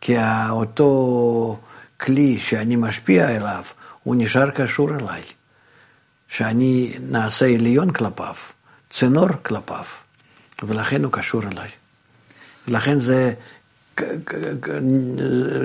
כי 0.00 0.16
אותו 0.50 1.58
כלי 2.00 2.38
שאני 2.38 2.76
משפיע 2.76 3.36
אליו, 3.36 3.62
הוא 4.02 4.16
נשאר 4.18 4.50
קשור 4.50 4.94
אליי. 4.94 5.22
שאני 6.28 6.94
נעשה 7.00 7.46
עליון 7.46 7.92
כלפיו, 7.92 8.34
צינור 8.90 9.28
כלפיו, 9.42 9.84
ולכן 10.62 11.04
הוא 11.04 11.12
קשור 11.12 11.42
אליי. 11.52 11.68
לכן 12.68 12.98
זה, 12.98 13.32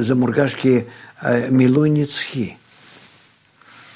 זה 0.01 0.15
מורגש 0.15 0.55
כמילוי 0.55 1.89
נצחי. 1.89 2.55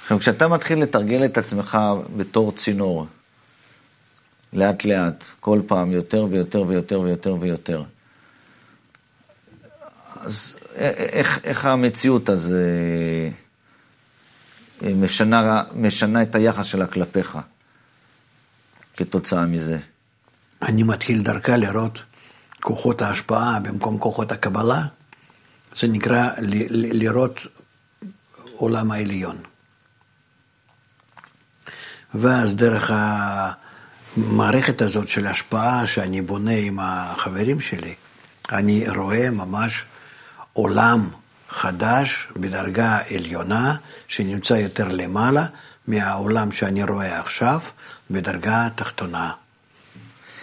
עכשיו, 0.04 0.20
כשאתה 0.20 0.48
מתחיל 0.48 0.84
לתרגל 0.84 1.26
את 1.26 1.38
עצמך 1.38 1.78
בתור 2.18 2.52
צינור, 2.52 3.08
לאט 4.54 4.86
לאט, 4.86 5.24
כל 5.40 5.62
פעם 5.68 5.92
יותר 5.92 6.28
ויותר 6.30 6.64
ויותר 6.68 7.00
ויותר 7.00 7.36
ויותר, 7.40 7.84
אז 10.16 10.56
איך, 10.76 11.40
איך 11.44 11.66
המציאות 11.66 12.30
אז 12.30 12.56
משנה, 14.94 15.64
משנה 15.76 16.22
את 16.22 16.36
היחס 16.36 16.66
שלה 16.66 16.88
כלפיך 16.88 17.38
כתוצאה 18.98 19.46
מזה? 19.46 19.78
אני 20.62 20.84
מתחיל 20.84 21.22
דרכה 21.22 21.58
לראות 21.58 22.04
כוחות 22.62 23.02
ההשפעה 23.02 23.60
במקום 23.60 23.98
כוחות 23.98 24.32
הקבלה, 24.32 24.82
זה 25.76 25.88
נקרא 25.88 26.30
לראות 26.72 27.40
עולם 28.56 28.92
העליון. 28.92 29.38
ואז 32.14 32.56
דרך 32.56 32.92
המערכת 34.18 34.82
הזאת 34.82 35.08
של 35.08 35.28
השפעה 35.28 35.88
שאני 35.88 36.22
בונה 36.22 36.58
עם 36.58 36.80
החברים 36.82 37.62
שלי, 37.62 37.96
אני 38.52 38.90
רואה 38.90 39.30
ממש 39.30 39.86
עולם 40.54 41.10
חדש 41.50 42.28
בדרגה 42.38 42.98
עליונה, 43.16 43.76
שנמצא 44.08 44.54
יותר 44.54 44.88
למעלה 44.92 45.46
מהעולם 45.88 46.52
שאני 46.52 46.84
רואה 46.84 47.20
עכשיו, 47.20 47.60
בדרגה 48.12 48.68
תחתונה. 48.76 49.32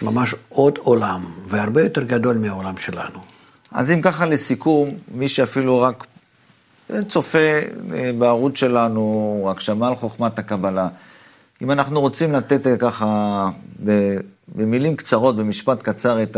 ממש 0.02 0.34
עוד 0.48 0.78
עולם, 0.78 1.24
והרבה 1.46 1.82
יותר 1.82 2.02
גדול 2.02 2.36
מהעולם 2.36 2.76
שלנו. 2.76 3.18
אז 3.72 3.90
אם 3.90 4.02
ככה 4.02 4.26
לסיכום, 4.26 4.90
מי 5.14 5.28
שאפילו 5.28 5.80
רק 5.80 6.06
צופה 7.08 7.38
אה, 7.38 8.10
בערוץ 8.18 8.58
שלנו, 8.58 9.42
רק 9.50 9.60
שמע 9.60 9.88
על 9.88 9.94
חוכמת 9.94 10.38
הקבלה, 10.38 10.88
אם 11.62 11.70
אנחנו 11.70 12.00
רוצים 12.00 12.32
לתת 12.32 12.66
אה, 12.66 12.76
ככה 12.76 13.48
במילים 14.54 14.96
קצרות, 14.96 15.36
במשפט 15.36 15.82
קצר, 15.82 16.22
את, 16.22 16.36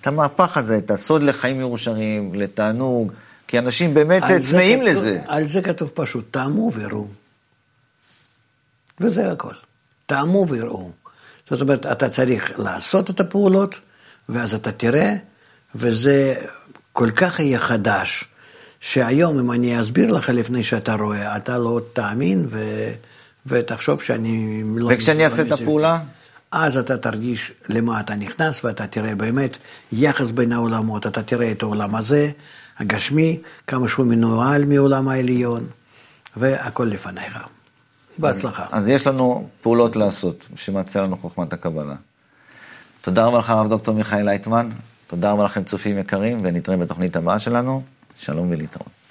את 0.00 0.06
המהפך 0.06 0.56
הזה, 0.56 0.76
את 0.76 0.90
הסוד 0.90 1.22
לחיים 1.22 1.58
מאושרים, 1.58 2.34
לתענוג, 2.34 3.12
כי 3.46 3.58
אנשים 3.58 3.94
באמת 3.94 4.22
צמאים 4.42 4.82
לזה. 4.82 5.20
על 5.26 5.46
זה 5.46 5.62
כתוב 5.62 5.90
פשוט, 5.94 6.24
טעמו 6.30 6.72
וראו. 6.74 7.06
וזה 9.00 9.32
הכל. 9.32 9.54
טעמו 10.06 10.46
וראו. 10.48 10.90
זאת 11.50 11.60
אומרת, 11.60 11.86
אתה 11.86 12.08
צריך 12.08 12.58
לעשות 12.58 13.10
את 13.10 13.20
הפעולות, 13.20 13.80
ואז 14.28 14.54
אתה 14.54 14.72
תראה, 14.72 15.14
וזה 15.74 16.34
כל 16.92 17.10
כך 17.10 17.40
יהיה 17.40 17.58
חדש, 17.58 18.24
שהיום, 18.80 19.38
אם 19.38 19.52
אני 19.52 19.80
אסביר 19.80 20.12
לך 20.12 20.28
לפני 20.28 20.64
שאתה 20.64 20.94
רואה, 20.94 21.36
אתה 21.36 21.58
לא 21.58 21.80
תאמין 21.92 22.46
ו... 22.50 22.58
ותחשוב 23.46 24.02
שאני 24.02 24.62
לא... 24.76 24.90
וכשאני 24.92 25.24
אעשה 25.24 25.42
את 25.42 25.52
הפעולה? 25.52 26.00
אז 26.52 26.76
אתה 26.76 26.96
תרגיש 26.96 27.52
למה 27.68 28.00
אתה 28.00 28.14
נכנס, 28.14 28.64
ואתה 28.64 28.86
תראה 28.86 29.14
באמת 29.14 29.56
יחס 29.92 30.30
בין 30.30 30.52
העולמות, 30.52 31.06
אתה 31.06 31.22
תראה 31.22 31.50
את 31.50 31.62
העולם 31.62 31.94
הזה, 31.94 32.30
הגשמי, 32.78 33.40
כמה 33.66 33.88
שהוא 33.88 34.06
מנוהל 34.06 34.64
מעולם 34.64 35.08
העליון, 35.08 35.64
והכל 36.36 36.84
לפניך. 36.84 37.38
בהצלחה. 38.18 38.62
אז, 38.62 38.68
אז 38.84 38.88
יש 38.88 39.06
לנו 39.06 39.48
פעולות 39.62 39.96
לעשות, 39.96 40.48
שמציע 40.56 41.02
לנו 41.02 41.16
חוכמת 41.16 41.52
הקבלה. 41.52 41.94
תודה 43.00 43.24
רבה 43.24 43.38
לך, 43.38 43.50
הרב 43.50 43.68
דוקטור 43.68 43.94
מיכאל 43.94 44.24
לייטמן. 44.24 44.68
תודה 45.06 45.30
רבה 45.30 45.44
לכם, 45.44 45.64
צופים 45.64 45.98
יקרים, 45.98 46.38
ונתראה 46.42 46.76
בתוכנית 46.76 47.16
הבאה 47.16 47.38
שלנו. 47.38 47.82
שלום 48.18 48.50
ולהתראות. 48.50 49.03